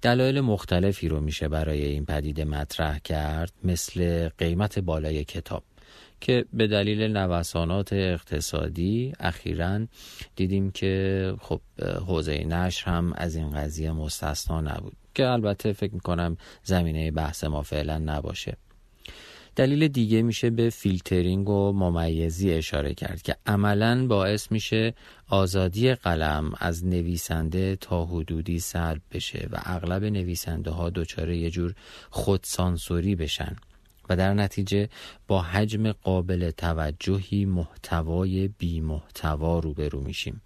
[0.02, 5.64] دلایل مختلفی رو میشه برای این پدیده مطرح کرد مثل قیمت بالای کتاب
[6.22, 9.88] که به دلیل نوسانات اقتصادی اخیرا
[10.36, 11.62] دیدیم که خب
[12.08, 17.62] حوزه نشر هم از این قضیه مستثنا نبود که البته فکر می‌کنم زمینه بحث ما
[17.62, 18.58] فعلا نباشه.
[19.56, 24.94] دلیل دیگه میشه به فیلترینگ و ممیزی اشاره کرد که عملا باعث میشه
[25.28, 31.76] آزادی قلم از نویسنده تا حدودی سلب بشه و اغلب نویسنده ها دچار یه جور
[32.10, 33.56] خودسانسوری بشن
[34.10, 34.90] و در نتیجه
[35.28, 40.42] با حجم قابل توجهی محتوای بی محتوا روبرو میشیم.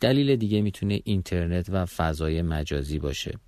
[0.00, 3.38] دلیل دیگه می‌تونه اینترنت و فضای مجازی باشه.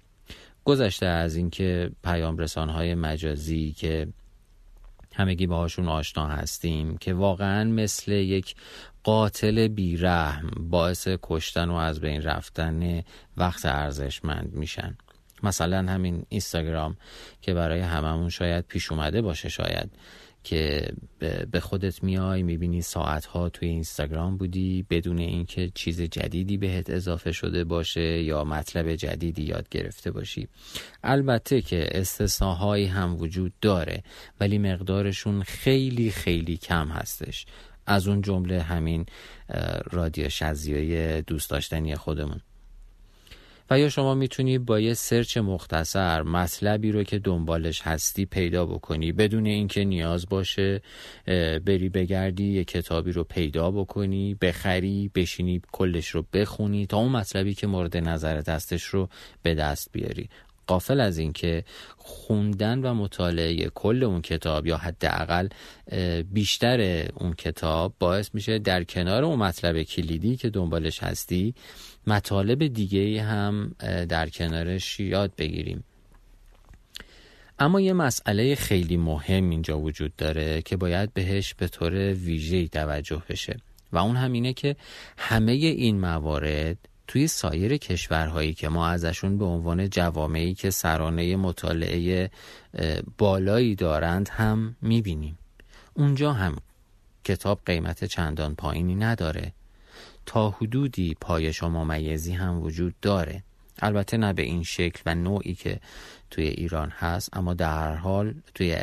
[0.69, 4.09] گذشته از اینکه پیام رسانهای مجازی که
[5.15, 8.55] همگی باهاشون آشنا هستیم که واقعا مثل یک
[9.03, 13.03] قاتل بیرحم باعث کشتن و از بین رفتن
[13.37, 14.97] وقت ارزشمند میشن.
[15.43, 16.97] مثلا همین اینستاگرام
[17.43, 19.91] که برای هممون شاید پیش اومده باشه شاید.
[20.45, 20.93] که
[21.51, 27.65] به خودت میای می‌بینی ساعتها توی اینستاگرام بودی بدون اینکه چیز جدیدی بهت اضافه شده
[27.65, 30.49] باشه یا مطلب جدیدی یاد گرفته باشی.
[31.03, 34.03] البته که استثناهایی هم وجود داره
[34.41, 37.47] ولی مقدارشون خیلی خیلی کم هستش.
[37.87, 39.07] از اون جمله همین
[39.91, 42.41] رادیو شزیای دوست داشتنی خودمون.
[43.71, 49.13] و یا شما می‌تونی با یه سرچ مختصر مطلبی رو که دنبالش هستی پیدا بکنی
[49.13, 50.81] بدون اینکه نیاز باشه
[51.67, 57.55] بری بگردی یه کتابی رو پیدا بکنی بخری بشینی کلش رو بخونی تا اون مطلبی
[57.55, 59.09] که مورد نظرت هستش رو
[59.43, 60.29] به دست بیاری.
[60.69, 61.65] قافل از اینکه
[61.97, 65.49] خوندن و مطالعه کل اون کتاب یا حداقل
[66.33, 71.55] بیشتر اون کتاب باعث میشه در کنار اون مطلب کلیدی که دنبالش هستی
[72.07, 73.75] مطالب دیگه هم
[74.09, 75.85] در کنارش یاد بگیریم.
[77.59, 83.23] اما یه مسئله خیلی مهم اینجا وجود داره که باید بهش به طور ویژه‌ای توجه
[83.29, 83.57] بشه
[83.93, 84.77] و اون هم اینه که
[85.19, 86.77] همه این موارد
[87.09, 92.31] توی سایر کشورهایی که ما ازشون به عنوان جوامعی که سرانه مطالعه
[93.19, 95.39] بالایی دارند هم می‌بینیم.
[95.95, 96.57] اونجا هم
[97.25, 99.53] کتاب قیمت چندان پایینی نداره.
[100.27, 103.43] تا حدودی پایش و ممیزی هم وجود داره.
[103.79, 105.81] البته نه به این شکل و نوعی که
[106.31, 108.77] توی ایران هست اما در هر حال توی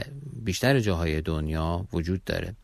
[0.44, 2.56] بیشتر جاهای دنیا وجود داره.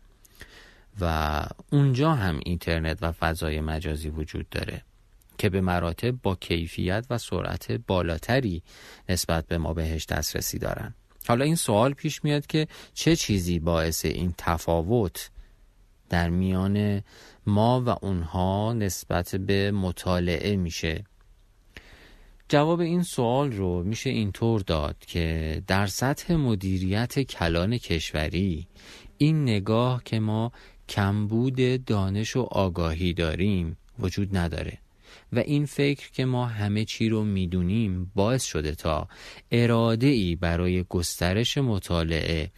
[1.01, 4.81] و اونجا هم اینترنت و فضای مجازی وجود داره.
[5.41, 8.63] که به مراتب با کیفیت و سرعت بالاتری
[9.09, 10.93] نسبت به ما بهش دسترسی دارن.
[11.27, 15.29] حالا این سوال پیش میاد که چه چیزی باعث این تفاوت
[16.09, 17.03] در میان
[17.45, 21.03] ما و اونها نسبت به مطالعه میشه؟
[22.49, 28.67] جواب این سوال رو میشه اینطور داد که در سطح مدیریت کلان کشوری
[29.17, 30.51] این نگاه که ما
[30.89, 34.77] کمبود دانش و آگاهی داریم وجود نداره.
[35.33, 39.07] و این فکر که ما همه چی رو می‌دونیم باعث شده تا
[39.51, 42.51] اراده ای برای گسترش مطالعه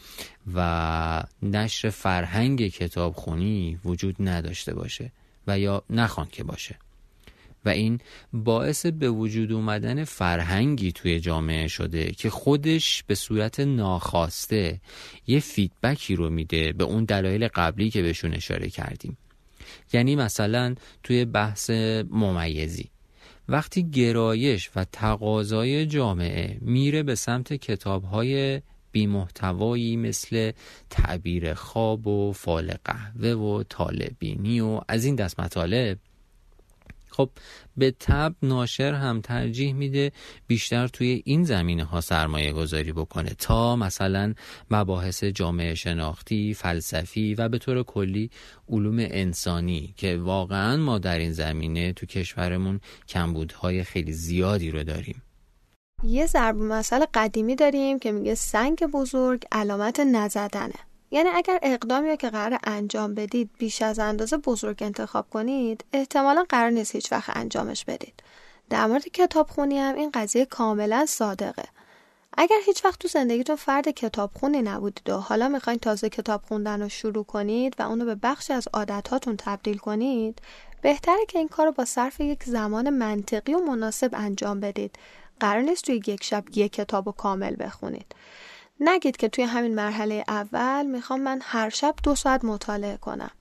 [0.53, 5.11] و نشر فرهنگ کتابخونی وجود نداشته باشه
[5.47, 6.75] و یا نخوان که باشه.
[7.65, 7.99] و این
[8.33, 14.81] باعث به وجود اومدن فرهنگی توی جامعه شده که خودش به صورت ناخواسته
[15.27, 19.17] یه فیدبکی رو میده به اون دلایل قبلی که بهشون اشاره کردیم.
[19.93, 21.69] یعنی مثلا توی بحث
[22.09, 22.89] ممیزی.
[23.49, 30.51] وقتی گرایش و تقاضای جامعه میره به سمت کتابهای بیمحتوایی مثل
[30.89, 35.97] تعبیر خواب و فال قهوه و طالبینی و از این دست مطالب
[37.09, 37.29] خب
[37.77, 40.11] به تب ناشر هم ترجیح میده
[40.47, 44.33] بیشتر توی این زمینه ها سرمایه گذاری بکنه تا مثلا
[44.71, 48.29] مباحث جامعه شناختی، فلسفی و به طور کلی
[48.69, 55.21] علوم انسانی که واقعا ما در این زمینه تو کشورمون کمبودهای خیلی زیادی رو داریم.
[56.03, 60.92] یه ضرب مسئله قدیمی داریم که میگه سنگ بزرگ علامت نزدنه.
[61.13, 66.69] یعنی اگر اقدامی که قرار انجام بدید بیش از اندازه بزرگ انتخاب کنید احتمالا قرار
[66.69, 68.23] نیست هیچ وقت انجامش بدید.
[68.69, 71.63] در مورد کتابخونی هم این قضیه کاملا صادقه.
[72.37, 76.89] اگر هیچ وقت تو زندگیتون فرد کتابخونی نبودید و حالا می‌خواین تازه کتاب خوندن رو
[76.89, 80.41] شروع کنید و اونو به بخشی از عادتهاتون تبدیل کنید
[80.81, 84.95] بهتره که این کار رو با صرف یک زمان منطقی و مناسب انجام بدید.
[85.39, 88.15] قرار نیست توی یک شب یک کتاب و کامل بخونید.
[88.79, 93.31] نگید که توی همین مرحله اول می‌خوام من هر شب دو ساعت مطالعه کنم.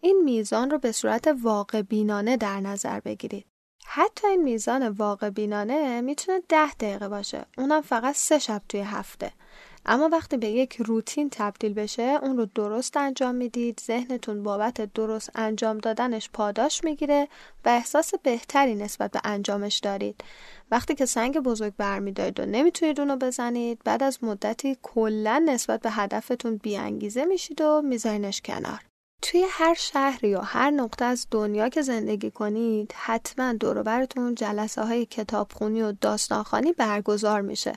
[0.00, 3.46] این میزان رو به صورت واقع بینانه در نظر بگیرید.
[3.86, 7.46] حتی این میزان واقع بینانه می‌تونه ده دقیقه باشه.
[7.58, 9.32] اونم فقط سه شب توی هفته.
[9.86, 15.30] اما وقتی به یک روتین تبدیل بشه اون رو درست انجام می‌دید ذهنتون بابت درست
[15.34, 17.28] انجام دادنش پاداش می‌گیره
[17.64, 20.24] و احساس بهتری نسبت به انجامش دارید
[20.70, 25.90] وقتی که سنگ بزرگ برمیدارید و نمی‌تونید اونو بزنید بعد از مدتی کلا نسبت به
[25.90, 28.80] هدفتون بیانگیزه میشید و میذارینش کنار.
[29.22, 35.06] توی هر شهری یا هر نقطه از دنیا که زندگی کنید حتما دوروبرتون جلسه های
[35.06, 37.72] کتابخونی و داستانخانی برگزار میشه.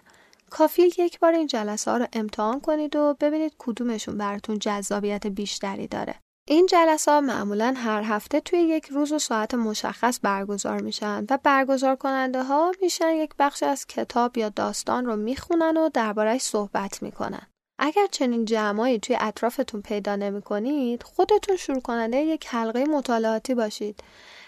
[0.50, 5.88] کافیه یک بار این جلسه ها رو امتحان کنید و ببینید کدومشون براتون جذابیت بیشتری
[5.88, 6.16] داره.
[6.52, 11.38] این جلسه ها معمولا هر هفته توی یک روز و ساعت مشخص برگزار میشن و
[11.44, 17.04] برگزار کننده ها میشن یک بخش از کتاب یا داستان رو می‌خونن و دربارهش صحبت
[17.04, 17.48] می‌کنن.
[17.80, 24.04] اگر چنین جمعایی توی اطرافتون پیدا نمی کنید خودتون شروع کننده یک حلقه مطالعاتی باشید.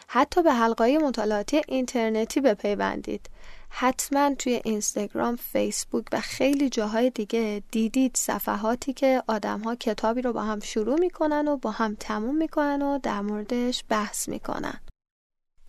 [0.08, 3.30] حتی به حلقه مطالعاتی اینترنتی بپیوندید.
[3.74, 10.41] حتما توی اینستاگرام، فیسبوک و خیلی جاهای دیگه دیدید صفحاتی که آدمها کتابی رو با
[10.41, 14.80] هم شروع می‌کنن و با هم تموم می‌کنن و در موردش بحث می‌کنن.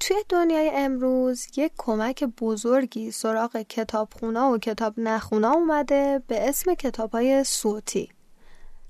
[0.01, 7.45] توی دنیای امروز یک کمک بزرگی سراغ کتابخونا و کتاب نخونا اومده به اسم کتابهای
[7.45, 8.09] صوتی.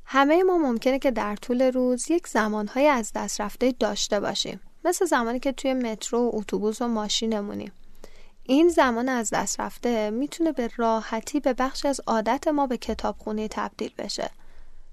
[0.04, 4.60] همه ما ممکنه که در طول روز یک زمانهای از دست رفته داشته باشیم.
[4.84, 7.72] مثل زمانی که توی مترو و اتوبوس و ماشینمونیم.
[8.44, 13.48] این زمان از دست رفته می‌تونه به راحتی به بخشی از عادت ما به کتابخونی
[13.48, 14.30] تبدیل بشه.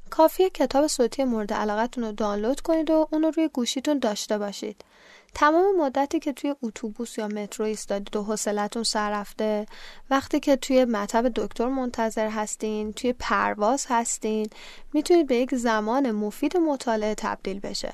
[0.10, 4.86] کافیه کتاب صوتی مورد علاقتون رو دانلود کنید و اون رو روی گوشیتون داشته باشید.
[5.34, 9.66] تمام مدتی که توی اتوبوس یا مترو ایستادید و حوصلتون سر رفته
[10.10, 14.50] وقتی که توی مطب دکتر منتظر هستین توی پرواز هستین
[14.93, 17.93] می‌تونید به یک زمان مفید مطالعه تبدیل بشه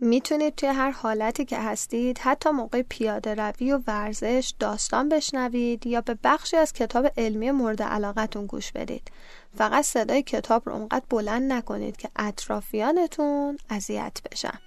[0.00, 6.00] می‌تونید توی هر حالتی که هستید حتی موقع پیاده روی و ورزش داستان بشنوید یا
[6.00, 9.10] به بخشی از کتاب علمی مورد علاقتون گوش بدید.
[9.58, 14.58] فقط صدای کتاب رو اونقدر بلند نکنید که اطرافیانتون اذیت بشن.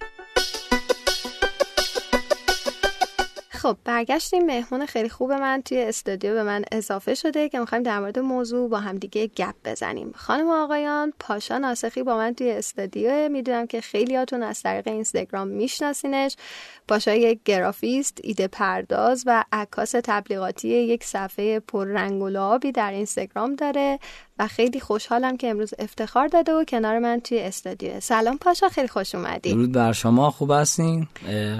[3.62, 4.46] خب برگشتیم.
[4.46, 8.68] مهمون خیلی خوب من توی استودیو به من اضافه شده که می‌خوایم در مورد موضوع
[8.68, 10.12] با هم دیگه گپ بزنیم.
[10.16, 13.28] خانم و آقایان پاشا ناسخی با من توی استودیو.
[13.28, 16.36] می‌دونم که خیلیاتون از طریق اینستاگرام میشناسینش.
[16.88, 22.92] پاشا یک گرافیست ایده پرداز و عکاس تبلیغاتی یک صفحه پر رنگ و لعابی در
[22.92, 23.98] اینستاگرام داره.
[24.40, 28.00] و خیلی خوشحالم که امروز افتخار داده و کنار من توی استودیو.
[28.00, 29.52] سلام پاشا خیلی خوش اومدی.
[29.52, 31.08] درود بر شما خوب هستین؟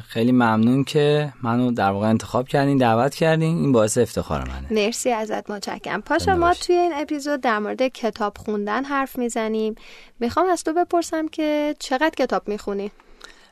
[0.09, 3.57] خیلی ممنون که منو در واقع انتخاب کردین دعوت کردین.
[3.57, 4.66] این باعث افتخار منه.
[4.70, 6.01] مرسی ازت متشکرم.
[6.01, 9.74] پاشا ما توی این اپیزود در مورد کتاب خوندن حرف می‌زنیم.
[10.20, 12.91] می‌خوام از تو بپرسم که چقدر کتاب می‌خونی؟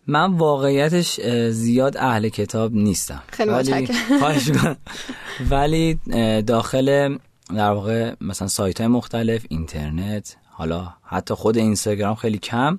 [0.07, 1.21] من واقعیتش
[1.51, 3.23] زیاد اهل کتاب نیستم.
[3.27, 4.77] خیلی متشکرم.
[5.51, 5.99] ولی
[6.47, 7.19] داخل
[7.55, 12.79] در واقع مثلا سایت های مختلف اینترنت حالا حتی خود اینستاگرام خیلی کم.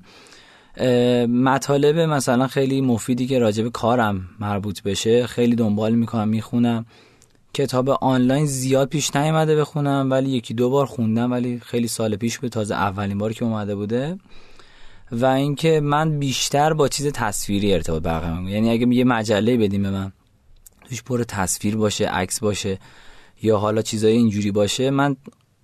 [1.27, 6.85] مطالب مثلا خیلی مفیدی که راجب کارم مربوط بشه خیلی دنبال می‌کنم می‌خونم.
[7.53, 12.39] کتاب آنلاین زیاد پیش نیومده بخونم ولی یکی دو بار خوندم ولی خیلی سال پیش
[12.39, 14.17] به تازه اولین بار که اومده بوده.
[15.11, 19.89] و اینکه من بیشتر با چیز تصویری ارتباط برقرار یعنی اگه یه مجله بدیم به
[19.89, 20.11] من
[20.89, 22.79] توش پر تصویر باشه عکس باشه
[23.41, 25.15] یا حالا چیزای اینجوری باشه من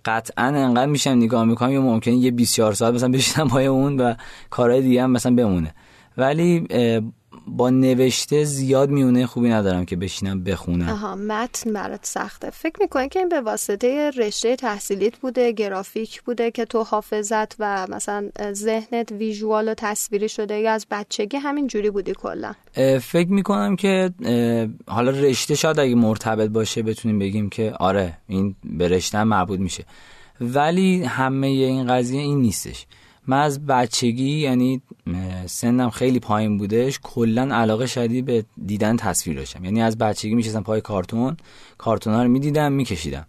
[0.05, 4.13] قطعا انقدر میشم نگاه می‌کنم یا ممکنه یه 24 ساعت مثلا بشینم پای اون و
[4.49, 5.73] کارهای دیگه هم مثلا بمونه.
[6.17, 6.67] ولی
[7.47, 10.89] با نوشته زیاد میونه خوبی ندارم که بشینم بخونم.
[10.89, 12.49] آها متن برات سخته.
[12.49, 17.87] فکر می‌کنی که این به واسطه رشته تحصیلیت بوده گرافیک بوده که تو حافظت و
[17.89, 22.53] مثلا ذهنت ویژوال و تصویری شده یا از بچگی همین جوری بودی کلا؟
[23.01, 24.11] فکر می‌کنم که
[24.87, 29.85] حالا رشته شاید اگه مرتبط باشه بتونیم بگیم که آره این به رشته مربوط میشه.
[30.41, 32.85] ولی همه این قضیه این نیستش.
[33.27, 34.81] من از بچگی یعنی
[35.45, 39.65] سنم خیلی پایین بودش کلا علاقه شدید به دیدن تصویر داشتم.
[39.65, 41.37] یعنی از بچگی میشستم پای کارتون
[41.77, 43.25] کارتون ها رو می‌دیدم میکشیدم.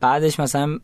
[0.00, 0.78] بعدش مثلا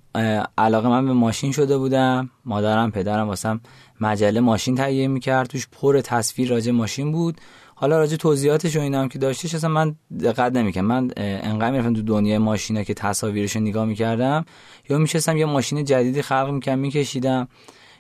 [0.59, 3.61] علاقه من به ماشین شده بودم مادرم پدرم واسم
[4.01, 7.41] مجله ماشین تهیه می‌کرد توش پر تصویر راجع ماشین بود.
[7.74, 10.87] حالا راجع توضیحاتش و اینا هم که داشتش اصلا من دقت نمی‌کردم.
[10.87, 14.45] من انقدر می‌رفتم تو دنیای ماشینا که تصاویرش رو نگاه می‌کردم
[14.91, 17.49] یا میشستم یه ماشین جدیدی خلق می‌کردم میکشیدم.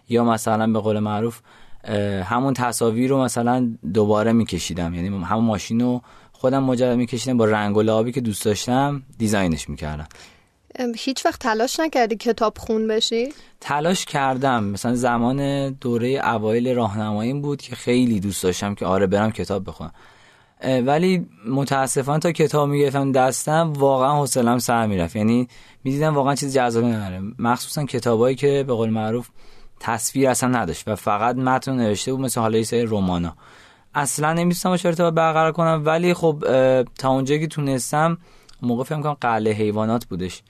[0.08, 1.40] یا مثلا به قول معروف
[2.24, 4.94] همون تصاویر رو مثلا دوباره میکشیدم.
[4.94, 6.02] یعنی همون ماشین رو
[6.32, 10.06] خودم مجرد میکشیدم با رنگ و لعابی که دوست داشتم دیزاینش می‌کردم.
[10.96, 13.28] هیچ وقت تلاش نکردی کتاب خون بشی؟
[13.60, 14.64] تلاش کردم.
[14.64, 19.92] مثلا زمان دوره اوایل راهنماییم بود که خیلی دوست داشتم که آره برم کتاب بخونم.
[20.86, 25.16] ولی متاسفانه تا کتاب می‌گرفتم دستم واقعا حوصلم سر می‌رفت.
[25.16, 25.48] یعنی
[25.84, 27.22] می‌دیدم واقعا چیز جذابی نداره.
[27.38, 29.28] مخصوصا کتابایی که به قول معروف
[29.80, 33.36] تصویر اصلا نداشت و فقط متن نوشته بود مثل حالا سری رومانا
[33.94, 36.44] اصلا نمیستم باشه ارتباط برقرار کنم ولی خب
[36.98, 38.18] تا اونجایی که تونستم
[38.62, 40.42] موقع فکر کنم قله حیوانات بودش.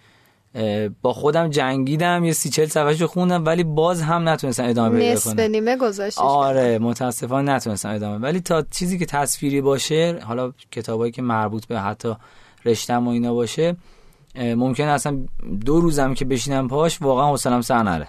[1.02, 5.32] با خودم جنگیدم یه سی چل صفحه خوندم ولی باز هم نتونستم ادامه پیدا کنم.
[5.32, 6.18] نصف نیمه گذاشتش.
[6.18, 8.18] آره متاسفانه نتونستم ادامه.
[8.18, 12.14] ولی تا چیزی که تصویری باشه حالا کتابایی که مربوط به حتی
[12.64, 13.76] رشتم و اینا باشه
[14.36, 15.18] ممکن اصلا
[15.64, 18.08] دو روزم که بشینم پاش واقعا حوصلم سر نره.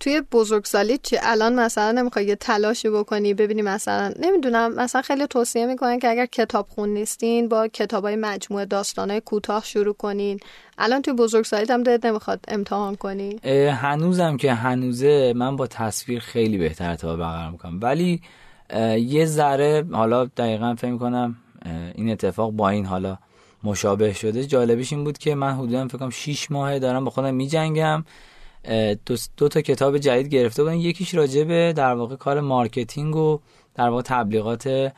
[0.00, 5.66] توی بزرگسالی چی؟ الان مثلا نمی‌خوای یه تلاشی بکنی ببینی مثلا نمی‌دونم مثلا خیلی توصیه
[5.66, 10.40] می‌کنن که اگر کتاب خون نیستین با کتابای مجموعه داستانای کوتاه شروع کنین.
[10.78, 13.36] الان توی بزرگسالی هم دلت نمی‌خواد امتحان کنی؟
[13.70, 17.78] هنوزم که هنوزه من با تصویر خیلی بهتر ارتباط برقرار می‌کنم.
[17.82, 18.22] ولی
[18.98, 21.36] یه ذره حالا دقیقا فکر می‌کنم
[21.94, 23.18] این اتفاق با این حالا
[23.64, 24.46] مشابه شده.
[24.46, 28.04] جالبش این بود که من حدودا فکر کنم 6 ماه دارم با خودم میجنگم.
[29.06, 33.38] دو, دو تا کتاب جدید گرفته بودم یکیش راجع به در واقع کار marketing و
[33.74, 34.92] در واقع تبلیغات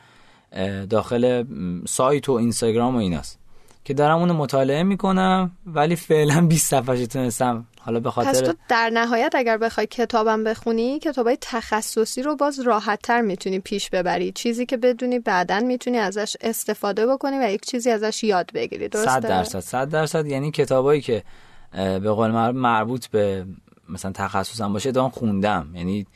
[0.89, 1.43] داخل
[1.87, 3.39] سایت و اینستاگرام و ایناست
[3.85, 7.67] که دارم اونو مطالعه می‌کنم ولی فعلا 20 صفحه تونستم.
[7.79, 12.59] حالا به خاطر پس تو در نهایت اگر بخوای کتابم بخونی کتابای تخصصی رو باز
[12.59, 14.31] راحت تر می‌تونی پیش ببری.
[14.31, 18.87] چیزی که بدونی بعدا می‌تونی ازش استفاده بکنی و یک چیزی ازش یاد بگیری.
[18.87, 20.27] درسته؟ صد درصد صد درصد.
[20.27, 21.23] یعنی کتابایی که
[21.71, 23.45] به قول مربوط به
[23.89, 25.69] مثلا تخصصم باشه دارم خوندم.
[25.73, 26.07] یعنی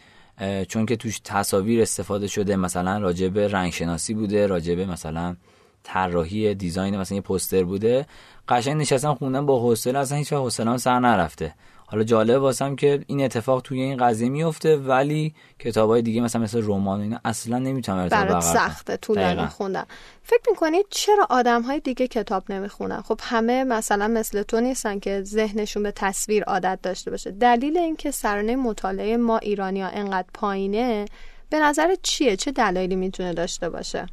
[0.68, 3.72] چون که توش تصاویر استفاده شده مثلا راجع به رنگ
[4.14, 5.36] بوده راجع مثلا
[5.84, 8.06] طراحی دیزاین مثلا یه پوستر بوده.
[8.48, 11.56] قشنگ نشستم خوندم با حوصله اصلا هیچ حوصله‌ام سر نرفته.
[11.92, 16.62] حالا جالب واسم که این اتفاق توی این قضیه میفته ولی کتابای دیگه مثلا مثل
[16.64, 19.84] رمان اینا اصلا نمی‌تونم ارتباط برات سخته طولانی خوندن.
[20.24, 25.22] فکر می‌کنید چرا آدم های دیگه کتاب نمی‌خونن؟ خب همه مثلا مثل تو نیستن که
[25.22, 27.32] ذهنشون به تصویر عادت داشته باشه.
[27.32, 31.06] دلیل اینکه سرانه مطالعه ما ایرانی ها انقدر پایینه
[31.50, 34.08] به نظر چیه؟ چه دلایلی می‌تونه داشته باشه؟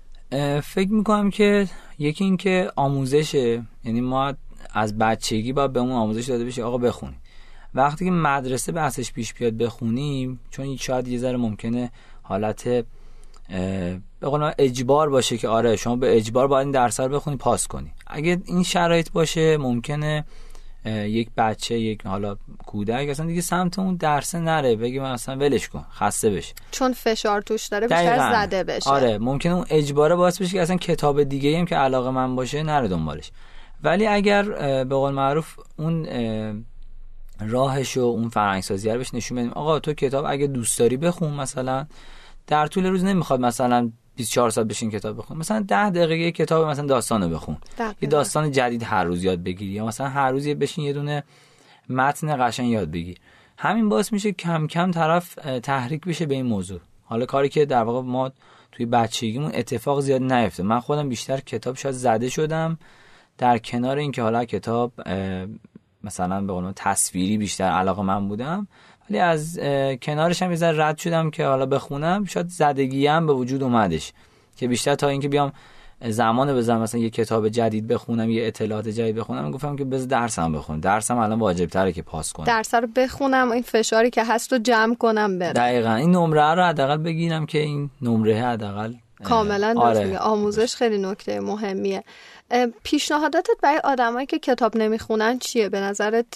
[0.63, 1.69] فکر می‌کنم که
[1.99, 4.35] یکی اینکه آموزشه یعنی ما
[4.75, 7.21] از بچگی باید به اون آموزش داده بشه آقا بخونیم.
[7.75, 11.91] وقتی که مدرسه بحثش پیش بیاد بخونیم چون شاید یه ذره ممکنه
[12.23, 12.69] حالت
[14.21, 17.67] به قول اجبار باشه که آره شما به اجبار باید این درس رو بخونی پاس
[17.67, 17.93] کنی.
[18.07, 20.25] اگه این شرایط باشه ممکنه
[20.85, 25.69] یک بچه یک حالا کودک اصلا دیگه سمت اون درسه نره بگی من اصلا ولش
[25.69, 26.55] کن خسته بشه.
[26.71, 28.91] چون فشار توش داره بیشتر زده بشه.
[28.91, 32.63] آره ممکنه اون اجباره باعث بشه که اصلا کتاب دیگه هم که علاقه من باشه
[32.63, 33.31] نره دنبالش.
[33.83, 34.43] ولی اگر
[34.85, 36.07] به قول معروف اون
[37.41, 39.51] راهش و اون فرهنگسازی رو بهش نشون بدیم.
[39.51, 41.87] آقا تو کتاب اگه دوست داری بخون مثلا.
[42.47, 45.37] در طول روز نمی‌خواد مثلا 24 ساعت بشین کتاب بخون.
[45.37, 47.57] مثلا 10 دقیقه یه کتاب مثلا داستانو بخون.
[48.03, 49.73] یه داستان جدید هر روز یاد بگیری.
[49.73, 51.25] یا مثلا هر روز بشین یه دونه
[51.89, 53.19] متن قشنگ یاد بگیر
[53.59, 56.81] همین باعث میشه کم کم طرف تحریک بشه به این موضوع.
[57.05, 58.31] حالا کاری که در واقع ما
[58.73, 60.63] توی بچگیمون اتفاق زیاد نیفته.
[60.63, 62.79] من خودم بیشتر کتاب شاید زده شدم
[63.39, 64.93] در کنار اینکه حالا کتاب
[66.05, 68.69] مثلا به قول تصویری بیشتر علاقه من بودم.
[69.11, 69.59] ولی از
[70.03, 72.25] کنارش هم یه رد شدم که حالا بخونم.
[72.25, 74.13] شاید زدگی هم به وجود اومدش.
[74.57, 75.53] که بیشتر تا اینکه بیام
[76.09, 80.53] زمان بزنم مثلا یه کتاب جدید بخونم یه اطلاعات جدید بخونم گفتم که بز درسم
[80.53, 80.81] بخونم.
[80.81, 82.47] درسم الان واجب تره که پاس کنم.
[82.47, 85.53] درس رو بخونم این فشاری که هست رو جمع کنم برم.
[85.53, 85.95] دقیقا.
[85.95, 88.95] این نمره رو حداقل بگیرم که این نمره حداقل
[89.25, 90.19] کاملا آره.
[90.19, 92.05] آموزش خیلی نکته مهمیه.
[92.83, 96.27] پیشنهاداتت برای آدمایی که کتاب نمی‌خونن چیه؟ به نظرت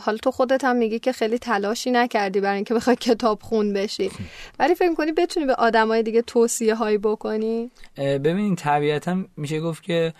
[0.00, 4.10] حالا تو خودت هم میگی که خیلی تلاشی نکردی برای اینکه بخوای کتاب خون بشی.
[4.58, 10.14] ولی فکر کنی بتونی به آدمای دیگه توصیه هایی بکنی ببین طبیعتا میشه گفت که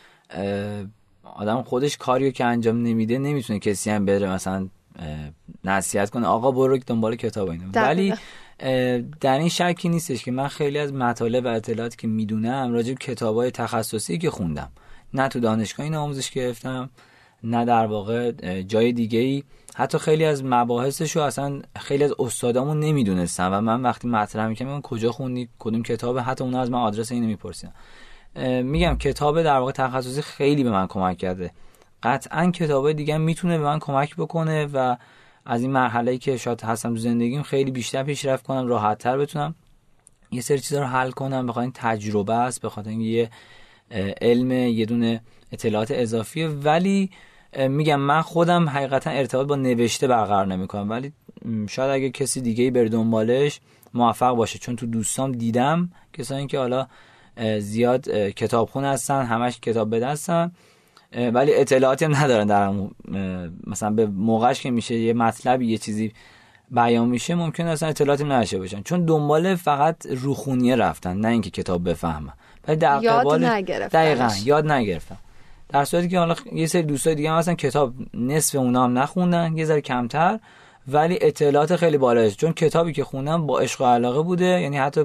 [1.24, 4.68] آدم خودش کاریو که انجام نمیده نمی‌تونه کسی هم بره مثلا
[5.64, 7.64] نصیحت کنه آقا برو دنبال کتاب اینو.
[7.74, 8.14] ولی
[9.20, 13.26] در این شکی نیستش که من خیلی از مطالب و اطلاعاتی که می‌دونم راجع به
[13.26, 14.72] های تخصصی که خوندم.
[15.14, 16.90] نه تو دانشگاه این آموزش گرفتم
[17.42, 19.42] نه در واقع جای دیگه ای
[19.74, 25.12] حتی خیلی از مباحثشو اصلا خیلی از استادامون نمی‌دونستن و من وقتی مطرح می‌کنم کجا
[25.12, 27.72] خوندی؟ کدوم کتابه؟ حتی اونا از من آدرس اینو میپرسیدن.
[28.62, 31.50] میگم کتاب در واقع تخصصی خیلی به من کمک کرده.
[32.02, 34.96] قطعا کتاب دیگه می‌تونه به من کمک بکنه و
[35.46, 39.54] از این مرحله که شاید هستم تو زندگیم خیلی بیشتر پیشرفت کنم راحت تر بتونم
[40.30, 43.30] یه سری چیزا رو حل کنم بخاطر تجربه است بخاطر یه
[44.20, 45.20] علم یه دونه
[45.52, 47.10] اطلاعات اضافیه ولی
[47.68, 50.90] میگم من خودم حقیقتا ارتباط با نوشته برقرار نمی‌کنم.
[50.90, 51.12] ولی
[51.68, 53.60] شاید اگه کسی دیگه بر دنبالش
[53.94, 54.58] موفق باشه.
[54.58, 56.86] چون تو دوستام دیدم کسایی که حالا
[57.58, 60.18] زیاد کتابخون هستن همش کتاب به
[61.32, 62.72] ولی اطلاعاتی هم ندارن در
[63.66, 66.12] مثلا به موقعش که میشه یه مطلبی یه چیزی
[66.70, 68.82] بیان میشه ممکن اصلا اطلاعاتی نداشته باشن.
[68.82, 72.32] چون دنبال فقط روخونیه رفتن نه اینکه کتاب بفهمن.
[72.68, 72.98] ولی در
[73.38, 75.16] نگرفتن دقیقا یاد نگرفتن
[75.68, 79.56] در صورتی که حالا یه سری دوستای دیگه هم اصلا کتاب نصف اونا هم نخوندن
[79.56, 80.38] یه ذره کمتر
[80.88, 85.04] ولی اطلاعات خیلی بالاه چون کتابی که خوندم با عشق و علاقه بوده یعنی حتی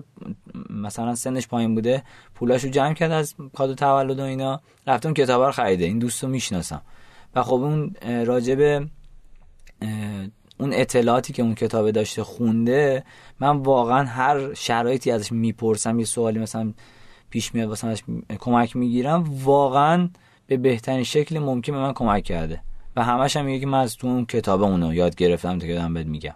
[0.70, 2.03] مثلا سنش پایین بوده
[2.36, 5.86] پولاشو جمع کرد از کادو تولد و اینا رفتم کتاب رو خریده.
[5.86, 6.82] این دوستو می‌شناسم.
[7.36, 7.95] و خب اون
[8.26, 8.88] راجبه
[10.60, 13.03] اون اطلاعاتی که اون کتاب داشته خونده
[13.39, 16.74] من واقعا هر شرایطی ازش می‌پرسم یه سوالی مثلا
[17.30, 17.96] پیش میاد واسه
[18.40, 19.26] کمک می‌گیرم.
[19.44, 20.10] واقعا
[20.48, 22.62] به بهترین شکل ممکن به من کمک کرده.
[22.96, 25.88] و همش هم میگه که من از تو اون کتاب اونو یاد گرفتم تا که
[25.94, 26.36] بهت میگم.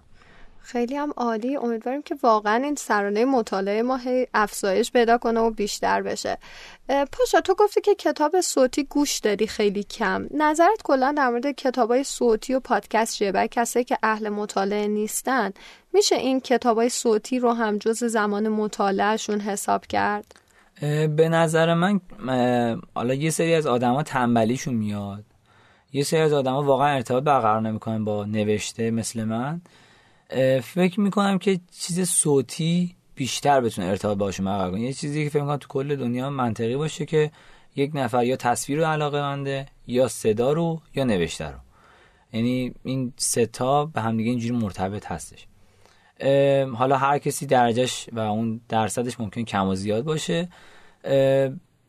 [0.61, 1.57] خیلی هم عالی.
[1.57, 3.99] امیدواریم که واقعا این سرانه مطالعه ما
[4.33, 6.37] افزایش پیدا کنه و بیشتر بشه.
[6.87, 10.27] پاشا تو گفتی که کتاب صوتی گوش دادی خیلی کم.
[10.37, 15.53] نظرت کلا در مورد کتابای صوتی و پادکست چیه؟ برای کسایی که اهل مطالعه نیستن
[15.93, 20.42] میشه این کتابای صوتی رو هم جز زمان مطالعهشون حساب کرد؟
[21.15, 21.99] به نظر من
[22.95, 25.23] حالا یه سری از آدما تنبلیشون میاد.
[25.93, 29.61] یه سری از آدما واقعا ارتباط برقرار نمی‌کنن با نوشته مثل من.
[30.63, 34.81] فکر می‌کنم که چیز صوتی بیشتر بتونه ارتباط باشون برقرار کنه.
[34.81, 37.31] یه چیزی که فکر می‌کنم تو کل دنیا منطقی باشه که
[37.75, 41.57] یک نفر یا تصویر رو علاقه منده یا صدا رو یا نوشته رو.
[42.33, 45.47] یعنی این ستا به همدیگه اینجوری مرتبط هستش.
[46.75, 50.49] حالا هر کسی درجهش و اون درصدش ممکن کم و زیاد باشه.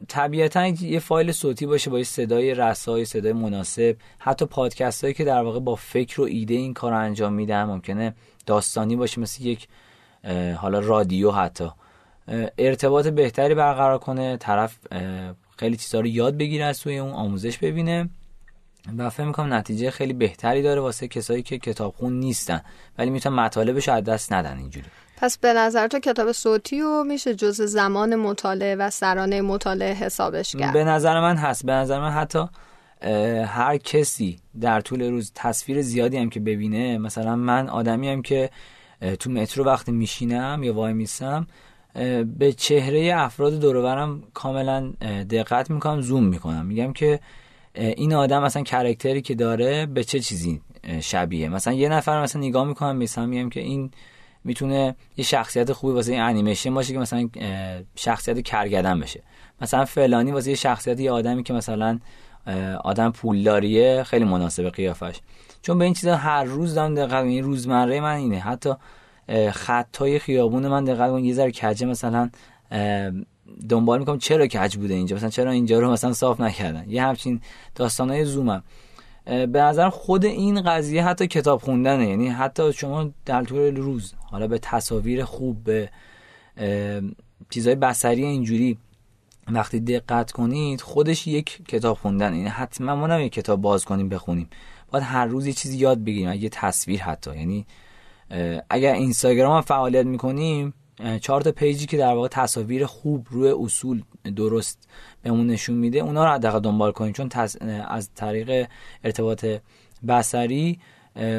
[0.09, 3.97] طبیعتا یه فایل صوتی باشه با یه صدای رسای صدای مناسب.
[4.19, 7.65] حتی پادکست هایی که در واقع با فکر و ایده این کار رو انجام میدن
[7.65, 8.15] ممکنه
[8.47, 9.69] داستانی باشه مثل یک
[10.57, 11.69] حالا رادیو حتی.
[12.59, 14.79] ارتباط بهتری برقرار کنه طرف
[15.57, 18.09] خیلی چیزها رو یاد بگیره از توی اون آموزش ببینه.
[18.99, 22.61] و فکر می‌کنم نتیجه خیلی بهتری داره واسه کسایی که کتابخون نیستن.
[22.99, 24.87] ولی می‌تونن مطالبش از دست ندن اینجوری.
[25.17, 30.57] پس به نظر تو کتاب صوتی و میشه جز زمان مطالعه و سرانه مطالعه حسابش
[30.57, 31.67] کرد؟ به نظر من هست.
[31.67, 32.47] به نظر من حتی
[33.47, 38.51] هر کسی در طول روز تصویر زیادی هم که ببینه مثلا من آدمی هم که
[39.21, 41.47] تو مترو وقتی میشینم یا وای میسم
[42.39, 44.93] به چهره افراد دورورم کاملا
[45.31, 46.67] دقت می‌کنم زوم می‌کنم.
[46.67, 47.21] میگم که
[47.75, 50.61] این آدم مثلا کرکتری که داره به چه چیزی
[51.01, 53.91] شبیه؟ مثلا یه نفر مثلا نگاه می‌کنم میسم میگم که این
[54.45, 57.29] می‌تونه یه شخصیت خوبی واسه این انیمیشن باشه که مثلا
[57.97, 59.23] شخصیت کرگدن بشه.
[59.61, 61.99] مثلا فلانی واسه یه شخصیت یه آدمی که مثلا
[62.85, 65.21] آدم پولداریه خیلی مناسب قیافش.
[65.63, 68.39] چون به این چیزا هر روز دارم دقت این روزمره من اینه.
[68.39, 68.73] حتی
[69.53, 72.31] خطای خیابون من دقت یه ذره کجه مثلا
[73.69, 77.41] دنبال می‌کنم چرا کج بوده اینجا؟ مثلا چرا اینجا رو مثلا صاف نکردن؟ یه همچین
[77.75, 78.63] داستانای زومم.
[79.25, 82.09] به نظر خود این قضیه حتی کتاب خوندنه.
[82.09, 85.91] یعنی حتی شما در طول روز حالا به تصاویر خوب به
[87.51, 88.79] چیزای بصری اینجوری
[89.49, 94.49] وقتی دقت کنید خودش یک کتاب خوندن یعنی حتما ما نمیگه کتاب باز کنیم بخونیم.
[94.91, 96.33] باید هر روز یه چیزی یاد بگیریم.
[96.33, 97.37] یه تصویر حتی.
[97.37, 97.67] یعنی
[98.71, 100.75] اگر اینستاگرام فعالیت می‌کنیم
[101.21, 104.03] چهار تا پیجی که در واقع تصاویر خوب روی اصول
[104.37, 104.89] درست
[105.23, 107.13] بهمون نشون میده اونا رو حداقل دنبال کنیم.
[107.13, 107.31] چون
[107.89, 108.69] از طریق
[109.05, 109.47] ارتباط
[110.09, 110.79] بصری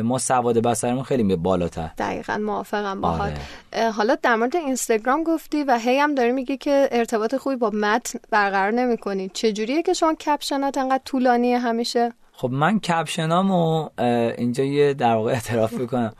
[0.03, 1.91] ما سواد بصریمون خیلی بالاتر.
[1.97, 3.33] دقیقا موافقم باهات
[3.73, 3.89] آره.
[3.89, 8.19] حالا در مورد اینستاگرام گفتی و هی هم داری میگی که ارتباط خوبی با متن
[8.29, 9.29] برقرار نمی‌کنی.
[9.33, 13.89] چجوریه که شما کپشنات انقدر طولانیه همیشه؟ خب من کپشنامو
[14.38, 16.13] اینجا یه در واقع اعتراف بکنم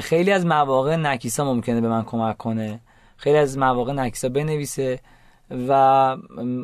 [0.00, 2.80] خیلی از مواقع نکیسا ممکنه به من کمک کنه.
[3.16, 5.00] خیلی از مواقع نکیسا بنویسه
[5.68, 6.16] و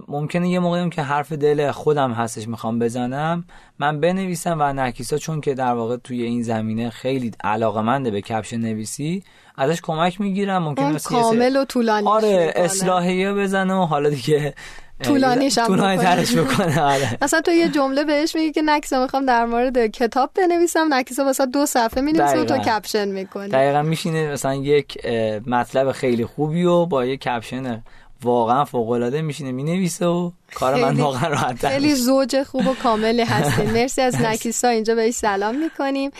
[0.08, 3.44] ممکنه یه موقعی که حرف دل خودم هستش می‌خوام بزنم
[3.78, 8.20] من بنویسم و نکیسا چون که در واقع توی این زمینه خیلی علاقه منده به
[8.20, 9.24] کپشن نویسی
[9.56, 14.54] ازش کمک می‌گیرم ممکنه کامل و طولانی آره اصلاحیه بزنه و حالا دیگه
[15.02, 17.18] طولانیش هم طولانی ترش بکنه آره.
[17.22, 21.46] مثلا تو یه جمله بهش میگی که نکیسا می‌خوام در مورد کتاب بنویسم نکیسا واسه
[21.46, 23.48] دو صفحه می‌نویسه و تو کپشن می‌کنی.
[23.48, 25.06] دقیقا میشینه مثلا یک
[25.46, 27.82] مطلب خیلی خوبی و با یه کپشن
[28.24, 33.22] واقعا فوق العاده میشینه می‌نویسه و کار من واقعا راحت خیلی زوج خوب و کاملی
[33.22, 33.70] هستین.
[33.76, 36.10] مرسی از نکیسا اینجا بهش سلام می‌کنیم.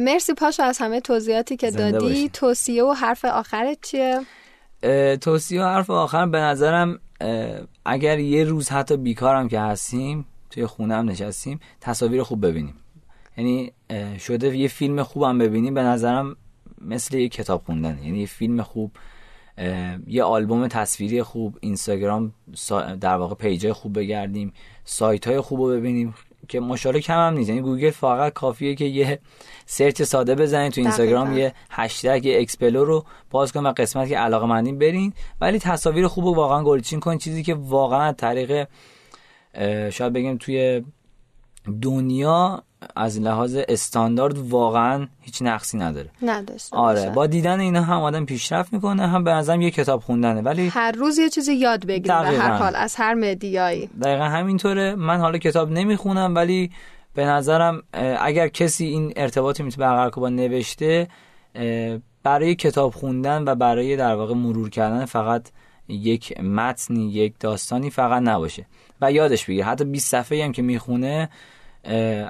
[0.00, 2.28] مرسی پاشو از همه توضیحاتی که دادی.
[2.32, 4.20] توصیه و حرف آخرت چیه؟
[5.20, 7.00] توصیه و حرف آخرم به نظرم
[7.84, 12.74] اگر یه روز حتی بیکارم که هستیم توی خونم نشستیم تصاویر خوب ببینیم.
[13.36, 13.72] یعنی
[14.18, 16.36] شده یه فیلم خوبم ببینیم به نظرم
[16.80, 17.98] مثل یه کتاب خوندن.
[18.02, 18.90] یعنی یه فیلم خوب
[20.06, 22.32] یه آلبوم تصویری خوب اینستاگرام
[23.00, 24.52] در واقع page ای خوب بگردیم
[24.84, 26.14] سایت های خوب رو ببینیم.
[26.48, 27.48] که ماشاالله کم هم نیست.
[27.48, 29.18] یعنی گوگل فقط کافیه که یه
[29.66, 34.18] search ساده بزنید تو اینستاگرام یه هشتگ یه explore رو باز کنید و قسمت که
[34.18, 35.12] علاقه مندین برین.
[35.40, 37.20] ولی تصاویر خوب رو واقعا گلچین کنید.
[37.20, 38.68] چیزی که واقعا طریق
[39.90, 40.84] شاید بگیم توی
[41.82, 42.62] دنیا
[42.96, 46.10] از لحاظ استاندارد واقعا هیچ نقصی نداره.
[46.22, 50.42] نداشته آره با دیدن اینا هم آدم پیشرفت می‌کنه هم به نظرم یه کتاب خوندنه
[50.42, 53.86] ولی هر روز یه چیزی یاد بگیری به هر حال از هر مدیایی.
[54.02, 54.94] دقیقا همینطوره.
[54.94, 56.70] من حالا کتاب نمی‌خونم ولی
[57.14, 57.82] به نظرم
[58.20, 61.08] اگر کسی این ارتباطی می‌تونه برقرار کنه با نوشته
[62.22, 65.48] برای کتاب خوندن و برای در واقع مرور کردن فقط
[65.88, 68.66] یک متنی یک داستانی فقط نباشه.
[69.00, 71.28] و یادش بگیر حتی 20 صفحه هم که می‌خونه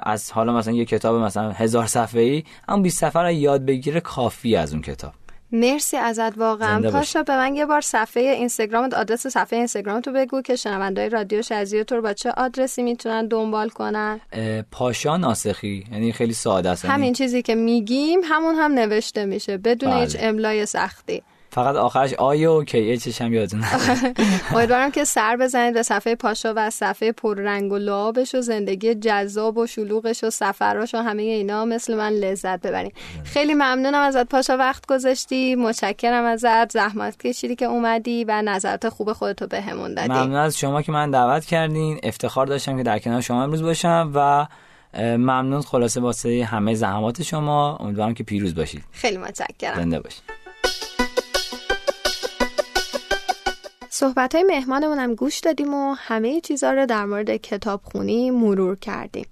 [0.03, 3.99] از حالا مثلا یه کتاب مثلا هزار صفحه ای اما 20 صفحه رو یاد بگیره
[3.99, 5.13] کافی از اون کتاب.
[5.51, 6.91] مرسی ازت واقعا.
[6.91, 11.41] پاشا به من یه بار صفحه اینستاگرامت آدرس صفحه اینستاگرام تو بگو که شنوندای رادیو
[11.41, 14.19] شزیو تو رو با چه آدرسی می‌تونن دنبال کنن.
[14.71, 16.85] پاشا ناسخی یعنی خیلی ساده است.
[16.85, 19.99] یعنی همین چیزی که میگیم همون هم نوشته میشه بدون بله.
[19.99, 21.23] هیچ املای سختی.
[21.55, 23.63] فقط آخرش آی و کی اچش هم یادتون.
[24.55, 29.57] امیدوارم که سر بزنید به صفحه پاشا و صفحه پررنگ و لعابش و زندگی جذاب
[29.57, 32.91] و شلوغش و سفراش و همه اینا مثل من لذت ببریم
[33.23, 35.55] خیلی ممنونم ازت پاشا وقت گذاشتی.
[35.55, 36.71] متشکرم ازت.
[36.71, 41.11] زحمت کشیدی که اومدی و نظرات خوب خودتو بهمون دادی ممنون از شما که من
[41.11, 41.99] دعوت کردین.
[42.03, 44.47] افتخار داشتم که در کنار شما امروز باشم و
[45.01, 47.75] ممنون خلاصه واسه همه زحمات شما.
[47.75, 48.83] امیدوارم که پیروز باشید.
[48.91, 49.75] خیلی متشکرم.
[49.75, 50.44] زنده باشید.
[53.97, 59.25] صحبت های مهمانمون هم گوش دادیم و همه چیزها رو در مورد کتابخونی مرور کردیم.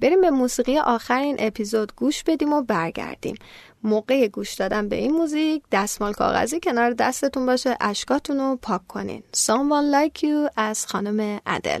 [0.00, 3.36] بریم به موسیقی آخر این اپیزود گوش بدیم و برگردیم.
[3.82, 9.22] موقع گوش دادن به این موزیک دستمال کاغذی کنار دستتون باشه اشکاتون رو پاک کنین.
[9.36, 11.80] Someone Like You از خانم ادل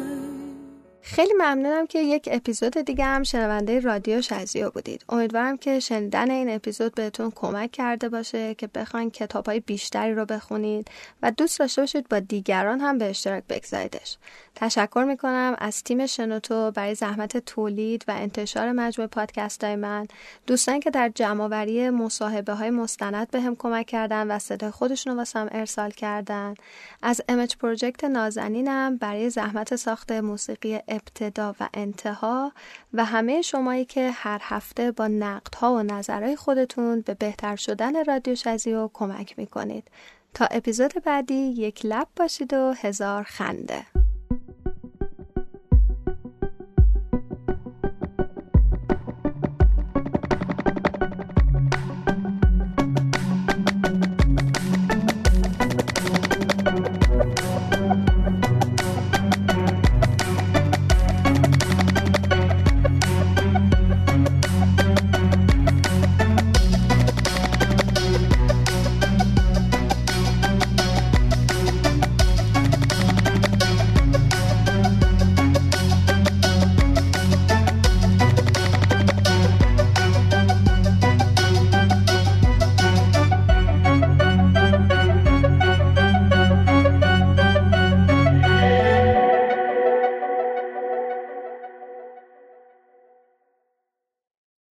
[1.01, 5.05] خیلی ممنونم که یک اپیزود دیگه هم شنونده رادیو شزیو بودید.
[5.09, 10.25] امیدوارم که شنیدن این اپیزود بهتون کمک کرده باشه که بخواین کتاب های بیشتری رو
[10.25, 10.87] بخونید
[11.21, 14.17] و دوست داشته باشید با دیگران هم به اشتراک بگذاریدش.
[14.55, 20.07] تشکر می‌کنم از تیم شنوتو برای زحمت تولید و انتشار مجموعه پادکست های من.
[20.47, 25.19] دوستان که در جمعآوری مصاحبه های مستند به هم کمک کردن و صدای خودشون رو
[25.19, 26.53] واسم ارسال کردن.
[27.01, 32.51] از امج پروژکت نازنینم برای زحمت ساخت موسیقی ابتدا و انتها
[32.93, 38.35] و همه شمایی که هر هفته با نقدها و نظرهای خودتون به بهتر شدن رادیو
[38.35, 39.87] شزیو کمک می‌کنید.
[40.33, 43.85] تا اپیزود بعدی یک لب باشید و هزار خنده.